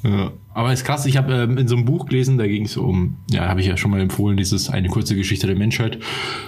[0.04, 0.32] Ja.
[0.54, 3.18] Aber ist krass, ich habe ähm, in so einem Buch gelesen, da ging es um,
[3.30, 6.00] ja, habe ich ja schon mal empfohlen, dieses eine kurze Geschichte der Menschheit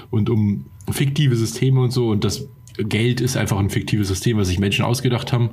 [0.10, 4.48] und um fiktive Systeme und so und das Geld ist einfach ein fiktives System, was
[4.48, 5.52] sich Menschen ausgedacht haben.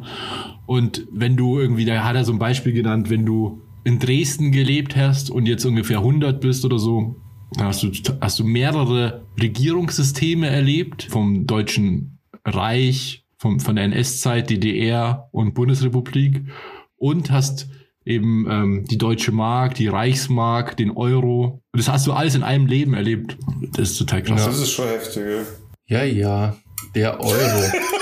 [0.66, 4.52] Und wenn du irgendwie, da hat er so ein Beispiel genannt, wenn du in Dresden
[4.52, 7.16] gelebt hast und jetzt ungefähr 100 bist oder so,
[7.52, 12.17] dann hast du, hast du mehrere Regierungssysteme erlebt, vom Deutschen
[12.48, 16.42] Reich, vom, von der NS-Zeit, DDR und Bundesrepublik
[16.96, 17.68] und hast
[18.04, 21.62] eben ähm, die Deutsche Mark, die Reichsmark, den Euro.
[21.72, 23.36] Und das hast du alles in einem Leben erlebt.
[23.74, 24.46] Das ist total krass.
[24.46, 25.22] Das ist schon heftig,
[25.86, 26.04] ja.
[26.04, 26.56] Ja, ja.
[26.94, 27.72] Der Euro.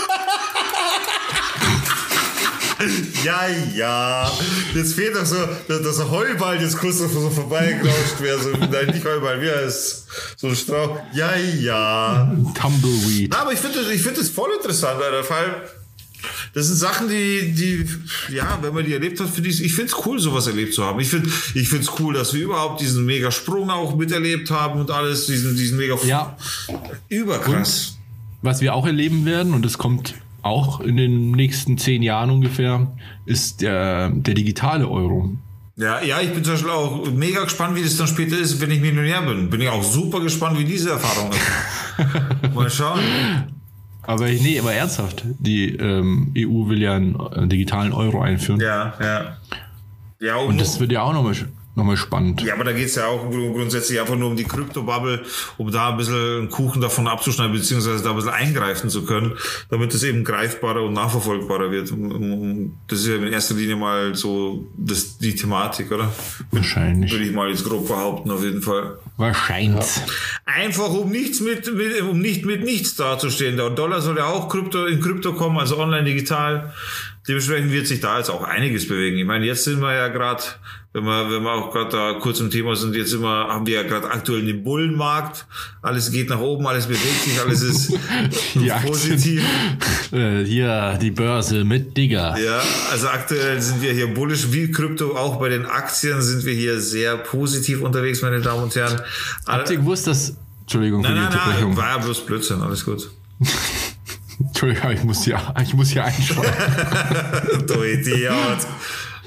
[3.27, 4.33] Ja, ja.
[4.75, 5.37] Jetzt fehlt noch so,
[5.69, 8.39] dass der Heuball jetzt kurz noch so vorbeigerauscht wäre.
[8.41, 10.07] So, nein, nicht Heuball, wie heißt
[10.37, 10.99] So ein Strauch.
[11.13, 12.33] Ja, ja.
[12.55, 13.31] Tumbleweed.
[13.33, 15.63] Na, aber ich finde ich finde das voll interessant, Alter, weil
[16.55, 19.93] das sind Sachen, die, die, ja, wenn man die erlebt hat, finde ich, ich finde
[19.93, 20.99] es cool, sowas erlebt zu haben.
[21.01, 24.81] Ich finde, ich finde es cool, dass wir überhaupt diesen mega Sprung auch miterlebt haben
[24.81, 26.37] und alles, diesen, diesen mega, Ja,
[27.09, 27.99] überkrass.
[28.43, 30.15] was wir auch erleben werden, und das kommt
[30.47, 32.93] auch in den nächsten zehn Jahren ungefähr,
[33.25, 35.37] ist der, der digitale Euro.
[35.77, 38.71] Ja, ja, ich bin zum Beispiel auch mega gespannt, wie das dann später ist, wenn
[38.71, 39.51] ich Millionär bin.
[39.51, 42.55] Bin ich auch super gespannt, wie diese Erfahrung ist.
[42.55, 43.01] Mal schauen.
[44.03, 48.61] Aber nee, aber ernsthaft, die ähm, EU will ja einen, äh, digitalen Euro einführen.
[48.61, 49.37] Ja, ja.
[50.19, 51.35] Ja, Und das wird ja auch nochmal
[51.77, 52.43] noch mal spannend.
[52.43, 55.23] Ja, aber da geht's ja auch grund- grundsätzlich einfach nur um die Kryptobubble,
[55.59, 59.37] um da ein bisschen einen Kuchen davon abzuschneiden, beziehungsweise da ein bisschen eingreifen zu können,
[59.71, 61.93] damit es eben greifbarer und nachverfolgbarer wird.
[62.89, 66.11] Das ist ja in erster Linie mal so das, die Thematik, oder?
[66.51, 67.13] Wahrscheinlich.
[67.13, 68.99] Würde ich mal jetzt grob behaupten, auf jeden Fall.
[69.19, 69.87] Wahrscheinlich.
[70.45, 73.57] Einfach um nichts mit, mit um nicht mit nichts dazustehen.
[73.57, 76.73] Der Dollar soll ja auch Krypto, in Krypto kommen, also online digital.
[77.29, 79.19] Dementsprechend wird sich da jetzt auch einiges bewegen.
[79.19, 80.43] Ich meine, jetzt sind wir ja gerade,
[80.97, 83.75] wenn wir, wenn wir auch gerade da kurz im Thema sind, jetzt immer, haben wir
[83.75, 85.47] ja gerade aktuell einen Bullenmarkt.
[85.83, 87.93] Alles geht nach oben, alles bewegt sich, alles ist
[88.87, 89.45] positiv.
[90.11, 92.39] Äh, hier die Börse mit Digger.
[92.39, 95.15] Ja, also aktuell sind wir hier bullisch wie Krypto.
[95.15, 98.99] Auch bei den Aktien sind wir hier sehr positiv unterwegs, meine Damen und Herren.
[99.47, 100.35] Habt ihr gewusst, dass.
[100.63, 101.69] Entschuldigung für Nein, die nein, Unterbrechung.
[101.75, 103.11] nein, war ja bloß Blödsinn, alles gut.
[104.41, 107.67] Entschuldigung, ich muss hier, ich muss hier einschreiben.
[107.67, 108.67] Du Idiot.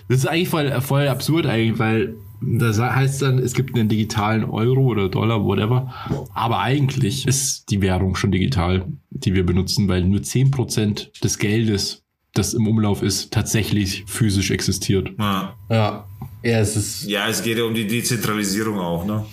[0.10, 4.44] Das ist eigentlich voll, voll absurd eigentlich, weil das heißt dann, es gibt einen digitalen
[4.46, 5.94] Euro oder Dollar, whatever.
[6.34, 12.04] Aber eigentlich ist die Währung schon digital, die wir benutzen, weil nur 10% des Geldes,
[12.34, 15.12] das im Umlauf ist, tatsächlich physisch existiert.
[15.20, 15.56] Ja.
[15.70, 16.06] Ja.
[16.42, 17.04] Ja, es ist.
[17.06, 19.26] Ja, es geht ja um die Dezentralisierung auch, ne?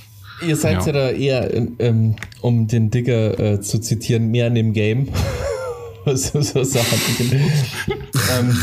[0.47, 0.93] Ihr seid ja, Ja.
[0.93, 5.09] da eher, ähm, um den Digger äh, zu zitieren, mehr in dem Game.
[6.15, 7.01] so, so Sachen.
[8.39, 8.57] ähm,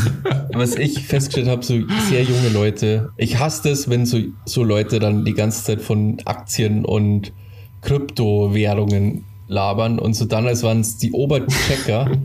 [0.54, 1.74] was ich festgestellt habe, so
[2.08, 3.10] sehr junge Leute.
[3.18, 7.32] Ich hasse das, wenn so, so Leute dann die ganze Zeit von Aktien und
[7.82, 12.10] Kryptowährungen labern und so dann, als waren es die Oberchecker.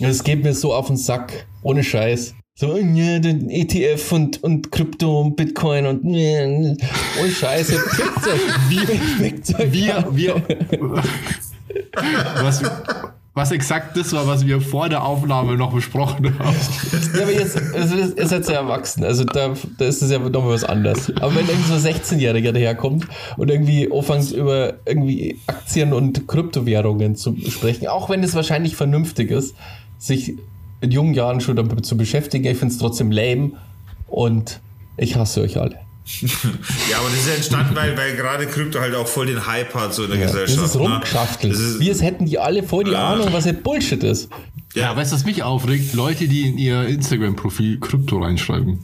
[0.00, 1.48] Es geht mir so auf den Sack.
[1.64, 2.36] Ohne Scheiß.
[2.54, 7.72] So, ja, den ETF und, und Krypto und Bitcoin und ja, ohne Scheiße.
[7.72, 8.90] Fickt euch.
[9.18, 10.36] Fickt euch Wir, wir,
[12.40, 12.62] was,
[13.38, 16.56] was exakt das war, was wir vor der Aufnahme noch besprochen haben.
[17.16, 20.52] Ja, aber jetzt, das- ihr seid ja erwachsen, also da, da ist es ja nochmal
[20.52, 21.10] was anderes.
[21.16, 23.06] Aber wenn irgendwie so ein 16-Jähriger daherkommt
[23.38, 29.30] und irgendwie anfängt über irgendwie Aktien und Kryptowährungen zu sprechen, auch wenn es wahrscheinlich vernünftig
[29.30, 29.54] ist,
[29.98, 30.34] sich
[30.80, 33.52] in jungen Jahren schon damit zu beschäftigen, ich finde es trotzdem lame
[34.08, 34.60] und
[34.96, 35.76] ich hasse euch alle.
[36.90, 39.74] Ja, aber das ist ja entstanden, weil, weil gerade Krypto halt auch voll den Hype
[39.74, 40.66] hat, so in der Das Gesellschaft.
[40.66, 40.80] ist ne?
[40.80, 41.52] rumgeschachtelt.
[41.52, 43.12] Das ist- Wie es hätten die alle voll die Ja.
[43.12, 44.28] Ahnung, was jetzt Bullshit ist.
[44.74, 45.94] Ja, weißt du, was mich aufregt?
[45.94, 48.78] Leute, die in ihr Instagram-Profil Krypto reinschreiben.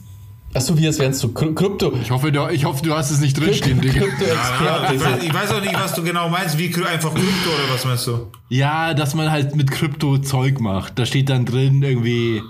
[0.53, 1.91] Achso, wie es wären so Kry- Krypto.
[2.01, 4.01] Ich hoffe, du, ich hoffe, du hast es nicht drinstehen, Digga.
[4.01, 5.25] Ja, na, ich, weiß, Krypto-Experte.
[5.25, 6.57] ich weiß auch nicht, was du genau meinst.
[6.57, 8.27] Wie einfach Krypto oder was meinst du?
[8.49, 10.97] Ja, dass man halt mit Krypto Zeug macht.
[10.97, 12.41] Da steht dann drin irgendwie,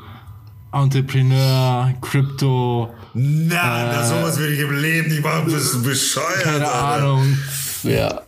[0.75, 5.45] Entrepreneur, Crypto, Na, na, sowas würde ich im Leben nicht machen.
[5.45, 6.43] Bist du bescheuert?
[6.43, 7.03] keine Alter.
[7.05, 7.37] Ahnung,
[7.83, 8.21] Ja.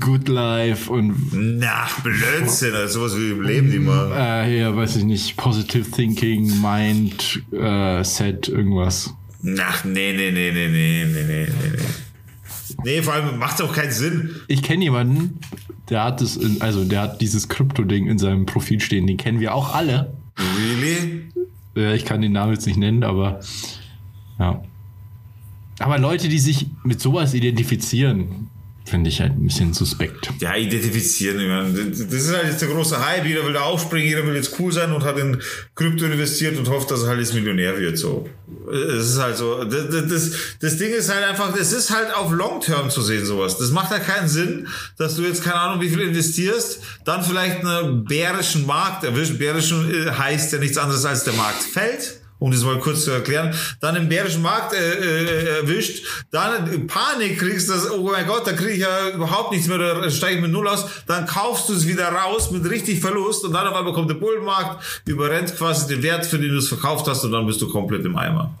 [0.00, 1.14] Good Life und
[1.58, 2.88] Na, Blödsinn, Alter.
[2.88, 4.12] sowas würde ich im Leben nicht machen.
[4.16, 9.12] äh, hier, weiß ich nicht, Positive Thinking, Mind, äh, Set, irgendwas.
[9.60, 11.78] Ach, nee, nee, nee, nee, nee, nee, nee, nee, nee.
[12.84, 14.30] Nee, vor allem macht auch keinen Sinn.
[14.48, 15.38] Ich kenne jemanden,
[15.90, 19.06] der hat das, in, also der hat dieses Krypto-Ding in seinem Profil stehen.
[19.06, 20.14] Den kennen wir auch alle.
[20.56, 21.24] Really?
[21.76, 23.40] Äh, ich kann den Namen jetzt nicht nennen, aber
[24.38, 24.62] ja.
[25.78, 28.49] Aber Leute, die sich mit sowas identifizieren,
[28.90, 30.30] finde ich halt ein bisschen suspekt.
[30.40, 31.36] Ja, identifizieren.
[31.36, 33.24] meine, Das ist halt jetzt der große Hype.
[33.24, 35.40] Jeder will da aufspringen, jeder will jetzt cool sein und hat in
[35.74, 37.96] Krypto investiert und hofft, dass er halt jetzt Millionär wird.
[37.96, 38.28] So.
[38.70, 39.64] Es ist halt so.
[39.64, 40.30] Das, das,
[40.60, 43.56] das Ding ist halt einfach, es ist halt auf Long Term zu sehen, sowas.
[43.58, 44.66] Das macht halt keinen Sinn,
[44.98, 49.38] dass du jetzt keine Ahnung, wie viel investierst, dann vielleicht einen bärischen Markt erwischt.
[49.38, 53.12] Bärischen äh, heißt ja nichts anderes als der Markt fällt um das mal kurz zu
[53.12, 58.46] erklären, dann im bärischen Markt äh, äh, erwischt, dann Panik kriegst, dass, oh mein Gott,
[58.46, 61.68] da kriege ich ja überhaupt nichts mehr, da steige ich mit Null aus, dann kaufst
[61.68, 65.54] du es wieder raus mit richtig Verlust und dann auf einmal kommt der Bullenmarkt, überrennt
[65.56, 68.16] quasi den Wert, für den du es verkauft hast und dann bist du komplett im
[68.16, 68.58] Eimer.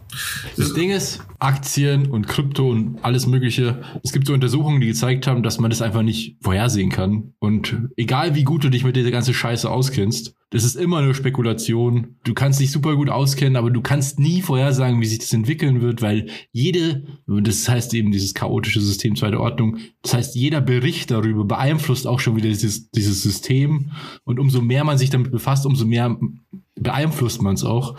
[0.56, 3.82] Das Ding ist, Aktien und Krypto und alles Mögliche.
[4.02, 7.32] Es gibt so Untersuchungen, die gezeigt haben, dass man das einfach nicht vorhersehen kann.
[7.38, 11.14] Und egal wie gut du dich mit dieser ganzen Scheiße auskennst, das ist immer eine
[11.14, 12.16] Spekulation.
[12.24, 15.80] Du kannst dich super gut auskennen, aber du kannst nie vorhersagen, wie sich das entwickeln
[15.80, 21.12] wird, weil jede, das heißt eben dieses chaotische System zweiter Ordnung, das heißt jeder Bericht
[21.12, 23.92] darüber beeinflusst auch schon wieder dieses, dieses System.
[24.24, 26.18] Und umso mehr man sich damit befasst, umso mehr
[26.74, 27.96] beeinflusst man es auch.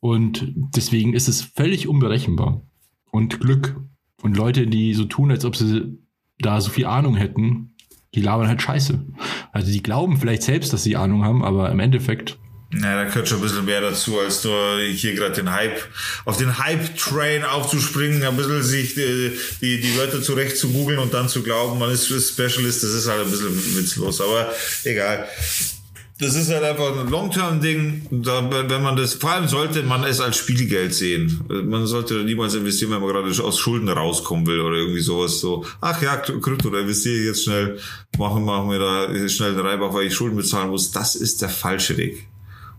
[0.00, 2.62] Und deswegen ist es völlig unberechenbar.
[3.10, 3.78] Und Glück.
[4.22, 5.98] Und Leute, die so tun, als ob sie
[6.38, 7.74] da so viel Ahnung hätten,
[8.14, 9.06] die labern halt Scheiße.
[9.52, 12.38] Also die glauben vielleicht selbst, dass sie Ahnung haben, aber im Endeffekt.
[12.72, 15.82] Ja, da gehört schon ein bisschen mehr dazu, als nur hier gerade den Hype,
[16.24, 21.12] auf den Hype-Train aufzuspringen, ein bisschen sich die, die, die Wörter zurecht zu googeln und
[21.12, 24.52] dann zu glauben, man ist Specialist, das ist halt ein bisschen witzlos, aber
[24.84, 25.26] egal.
[26.20, 28.02] Das ist halt einfach ein Long-Term-Ding.
[28.10, 31.40] Wenn man das, vor allem sollte man es als Spielgeld sehen.
[31.48, 35.40] Man sollte da niemals investieren, wenn man gerade aus Schulden rauskommen will oder irgendwie sowas
[35.40, 35.64] so.
[35.80, 37.78] Ach ja, Krypto, da investiere ich jetzt schnell,
[38.18, 40.90] machen, machen wir da schnell einen Reibach, weil ich Schulden bezahlen muss.
[40.90, 42.26] Das ist der falsche Weg.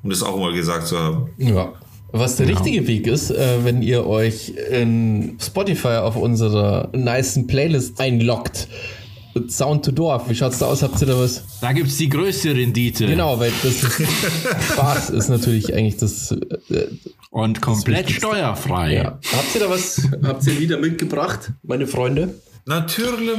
[0.04, 1.30] Um das auch mal gesagt zu haben.
[1.38, 1.74] Ja.
[2.14, 8.00] Was der richtige Weg ist, äh, wenn ihr euch in Spotify auf unserer nicen Playlist
[8.02, 8.68] einloggt.
[9.48, 10.84] Sound to Dorf, wie schaut's da aus?
[10.84, 11.44] Habt ihr da was?
[11.62, 13.08] Da gibt's die größte Rendite.
[13.08, 14.02] Genau, weil das ist,
[14.74, 16.32] Spaß ist natürlich eigentlich das.
[16.70, 16.88] Äh,
[17.30, 18.28] Und komplett Wichtigste.
[18.28, 18.94] steuerfrei.
[18.96, 19.04] ja.
[19.32, 20.02] Habt ihr da was?
[20.24, 22.36] Habt ihr Lieder mitgebracht, meine Freunde?
[22.66, 23.38] Natürlich,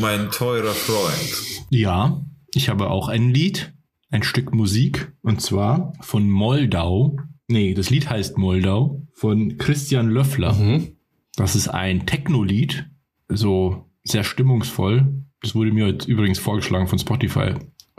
[0.00, 1.66] mein teurer Freund.
[1.70, 2.22] Ja,
[2.54, 3.72] ich habe auch ein Lied,
[4.10, 7.16] ein Stück Musik, und zwar von Moldau.
[7.48, 10.52] Nee, das Lied heißt Moldau, von Christian Löffler.
[10.54, 10.96] Mhm.
[11.36, 12.86] Das ist ein Techno-Lied,
[13.28, 15.06] so sehr stimmungsvoll.
[15.42, 17.54] Das wurde mir jetzt übrigens vorgeschlagen von Spotify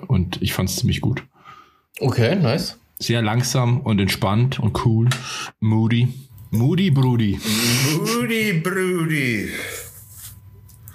[0.07, 1.23] und ich fand es ziemlich gut.
[1.99, 2.79] Okay, nice.
[2.99, 5.07] Sehr langsam und entspannt und cool.
[5.59, 6.07] Moody.
[6.49, 7.39] Moody Brudi.
[7.93, 9.49] Brudi, Brudi.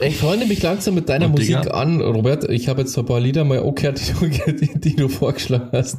[0.00, 1.70] Ich freue mich langsam mit deiner Und Musik Digga?
[1.74, 2.48] an, Robert.
[2.50, 3.92] Ich habe jetzt so ein paar Lieder mal okay,
[4.46, 5.98] die, die, die du vorgeschlagen hast.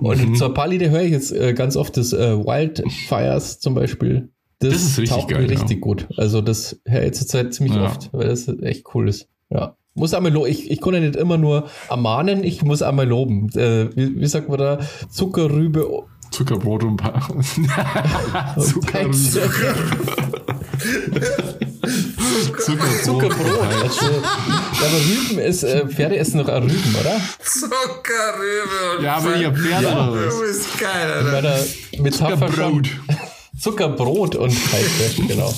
[0.00, 0.36] Und Mhm.
[0.36, 4.30] so ein paar Lieder höre ich jetzt äh, ganz oft, das äh, Wildfires zum Beispiel.
[4.58, 5.80] Das, Das ist richtig taugt mir geil, richtig ja.
[5.82, 6.06] gut.
[6.16, 7.84] Also das höre ich zurzeit ziemlich Ja.
[7.84, 9.28] oft, weil das echt cool ist.
[9.50, 9.76] Ja.
[9.94, 13.48] Muss einmal lo ich, ich konnte nicht immer nur ermahnen, ich muss einmal loben.
[13.56, 14.78] Äh, wie, wie sagt man da?
[15.10, 15.86] Zuckerrübe.
[16.30, 17.20] Zuckerbrot und pa
[18.58, 19.12] Zuckerrübe.
[22.64, 23.04] Zuckerbrot.
[23.04, 23.60] Zuckerbrot.
[23.82, 24.12] Also, ja,
[24.80, 27.20] aber Rüben ist, äh, Pferde essen noch auch Rüben, oder?
[27.42, 30.34] Zuckerrübe und Ja, aber ich hab Pferde oder was?
[30.34, 31.64] Du bist geil, Alter.
[31.98, 32.82] Metapher schon.
[33.66, 34.36] Zuckerbrot.
[34.36, 35.52] Und Pfeife, genau.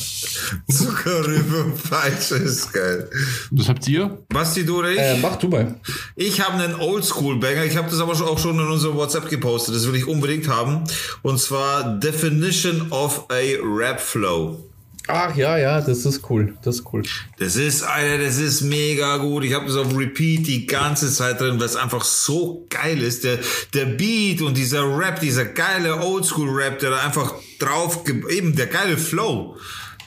[0.70, 3.10] Zuckerrübe und Peitsche ist geil.
[3.50, 4.24] Was habt ihr?
[4.30, 4.98] Basti, du oder ich?
[4.98, 5.74] Äh, mach du mal.
[6.16, 7.66] Ich habe einen Oldschool-Banger.
[7.66, 9.74] Ich habe das aber auch schon in unserem WhatsApp gepostet.
[9.74, 10.84] Das will ich unbedingt haben.
[11.20, 14.67] Und zwar Definition of a Rap Flow.
[15.08, 16.54] Ach ja, ja, das ist cool.
[16.62, 17.02] Das ist cool.
[17.38, 19.42] Das ist, Alter, das ist mega gut.
[19.44, 23.24] Ich habe das auf Repeat die ganze Zeit drin, weil es einfach so geil ist.
[23.24, 23.38] Der,
[23.72, 28.98] der Beat und dieser Rap, dieser geile Oldschool-Rap, der da einfach drauf, eben der geile
[28.98, 29.56] Flow.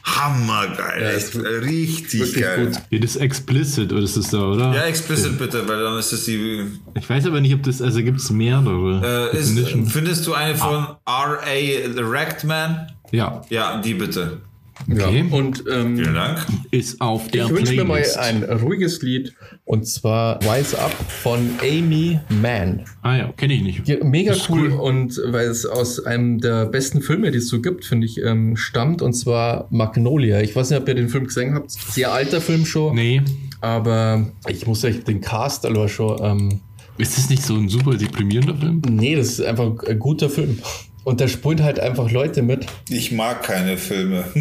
[0.03, 1.01] Hammergeil.
[1.01, 2.65] Ja, echt, ist richtig geil.
[2.67, 2.75] gut.
[2.89, 4.73] Ja, das ist explicit, oder ist das da, oder?
[4.73, 6.65] Ja, explicit bitte, weil dann ist das die.
[6.95, 9.31] Ich weiß aber nicht, ob das, also gibt es mehrere.
[9.33, 9.57] Äh, ist,
[9.91, 11.55] findest du eine von R.A.
[11.95, 12.87] The Wrecked Man?
[13.11, 14.41] ja, Ja, die bitte.
[14.89, 15.25] Okay.
[15.29, 15.35] Ja.
[15.37, 16.45] Und ähm, Vielen Dank.
[16.71, 18.17] Ist auf der ich wünsche mir mal Playlist.
[18.17, 19.33] ein ruhiges Lied
[19.65, 22.85] und zwar Wise Up von Amy Mann.
[23.01, 23.87] Ah ja, kenne ich nicht.
[23.87, 24.79] Ja, mega Ist cool, cool.
[24.79, 28.55] und weil es aus einem der besten Filme, die es so gibt, finde ich, ähm,
[28.57, 30.41] stammt und zwar Magnolia.
[30.41, 31.71] Ich weiß nicht, ob ihr den Film gesehen habt.
[31.71, 33.21] Sehr alter Film schon, Nee.
[33.61, 36.17] aber ich muss euch den Cast aber schon.
[36.21, 36.61] Ähm,
[36.97, 38.81] Ist das nicht so ein super deprimierender Film?
[38.89, 40.59] nee, das ist einfach ein guter Film.
[41.03, 42.65] Und da spielen halt einfach Leute mit.
[42.89, 44.23] Ich mag keine Filme.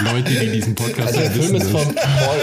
[0.00, 2.38] Leute, die diesen Podcast Also der Film ist von Paul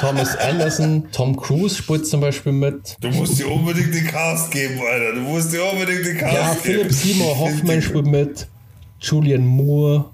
[0.00, 2.96] Thomas Anderson, Tom Cruise spielt zum Beispiel mit.
[3.00, 5.14] Du musst dir unbedingt den Cast geben, Alter.
[5.14, 6.60] Du musst dir unbedingt den Cast Ja, geben.
[6.62, 8.46] Philipp Seymour Hoffman spielt mit.
[9.00, 10.06] Julian Moore.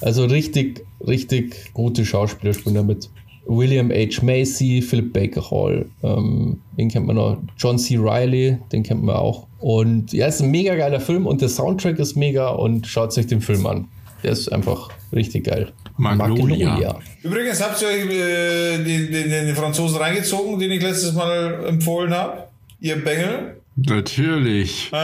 [0.00, 3.08] Also richtig, richtig gute Schauspieler spielen da mit.
[3.46, 4.22] William H.
[4.22, 7.38] Macy, Philip Baker Hall, ähm, den kennt man noch.
[7.58, 7.96] John C.
[7.96, 9.46] Riley, den kennt man auch.
[9.58, 13.26] Und ja, ist ein mega geiler Film und der Soundtrack ist mega und schaut euch
[13.26, 13.88] den Film an.
[14.22, 15.72] Der ist einfach richtig geil.
[15.96, 16.98] Magnolia.
[17.22, 22.14] Übrigens, habt ihr euch äh, den, den, den Franzosen reingezogen, den ich letztes Mal empfohlen
[22.14, 22.44] habe?
[22.80, 23.56] Ihr Bengel?
[23.76, 24.90] Natürlich.
[24.92, 24.96] Äh?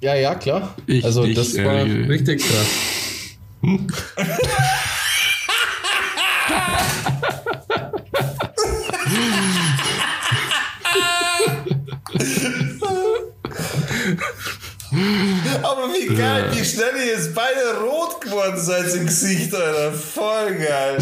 [0.00, 0.74] Ja, ja, klar.
[0.86, 3.36] Ich also nicht, das war richtig krass.
[15.62, 19.92] Aber wie geil, wie schnell ihr jetzt beide rot geworden seid im Gesicht, Alter.
[19.92, 20.98] Voll geil.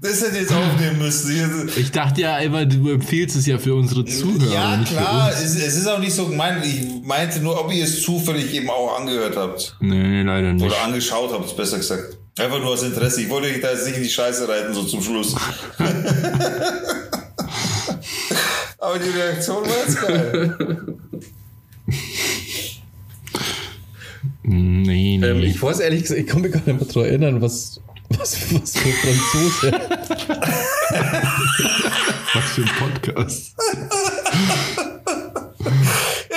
[0.00, 1.70] Das hätte ich jetzt aufnehmen müssen.
[1.76, 4.52] Ich dachte ja immer, du empfiehlst es ja für unsere Zuhörer.
[4.52, 6.64] Ja, klar, es, es ist auch nicht so gemeint.
[6.64, 9.76] Ich meinte nur, ob ihr es zufällig eben auch angehört habt.
[9.80, 10.64] Nee, leider nicht.
[10.64, 12.18] Oder angeschaut habt, besser gesagt.
[12.38, 13.22] Einfach nur aus Interesse.
[13.22, 15.34] Ich wollte euch da jetzt nicht in die Scheiße reiten, so zum Schluss.
[18.78, 20.56] Aber die Reaktion war jetzt geil.
[24.42, 25.26] Nee, nee.
[25.26, 27.80] Ähm, ich weiß ehrlich gesagt, ich kann mich gar nicht mehr daran erinnern, was,
[28.10, 29.72] was, was für Franzose.
[32.34, 33.54] Was für ein Podcast.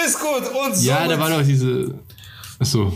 [0.05, 0.43] Ist gut.
[0.47, 1.93] Und Ja, somit, da war doch diese.
[2.57, 2.93] Achso.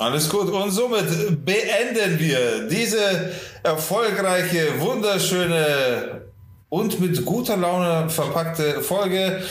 [0.00, 0.48] Alles gut.
[0.50, 3.32] Und somit beenden wir diese
[3.62, 6.22] erfolgreiche, wunderschöne
[6.70, 9.42] und mit guter Laune verpackte Folge.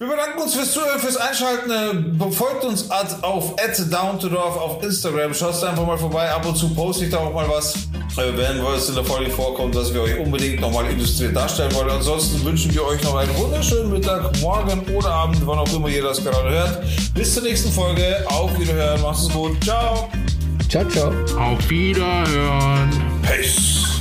[0.00, 2.20] Wir bedanken uns fürs Zuhören, fürs Einschalten.
[2.30, 5.34] Folgt uns at- auf @downtodorf auf Instagram.
[5.34, 6.30] Schaut einfach mal vorbei.
[6.30, 7.74] Ab und zu poste ich da auch mal was.
[8.16, 11.90] Äh, Wenn es in der Folge vorkommt, dass wir euch unbedingt nochmal illustriert darstellen wollen.
[11.90, 16.02] Ansonsten wünschen wir euch noch einen wunderschönen Mittag, Morgen oder Abend, wann auch immer ihr
[16.04, 16.78] das gerade hört.
[17.14, 18.24] Bis zur nächsten Folge.
[18.28, 19.00] Auf Wiederhören.
[19.02, 19.62] Macht es gut.
[19.64, 20.08] Ciao.
[20.68, 21.10] Ciao, ciao.
[21.36, 22.90] Auf Wiederhören.
[23.22, 23.97] Peace.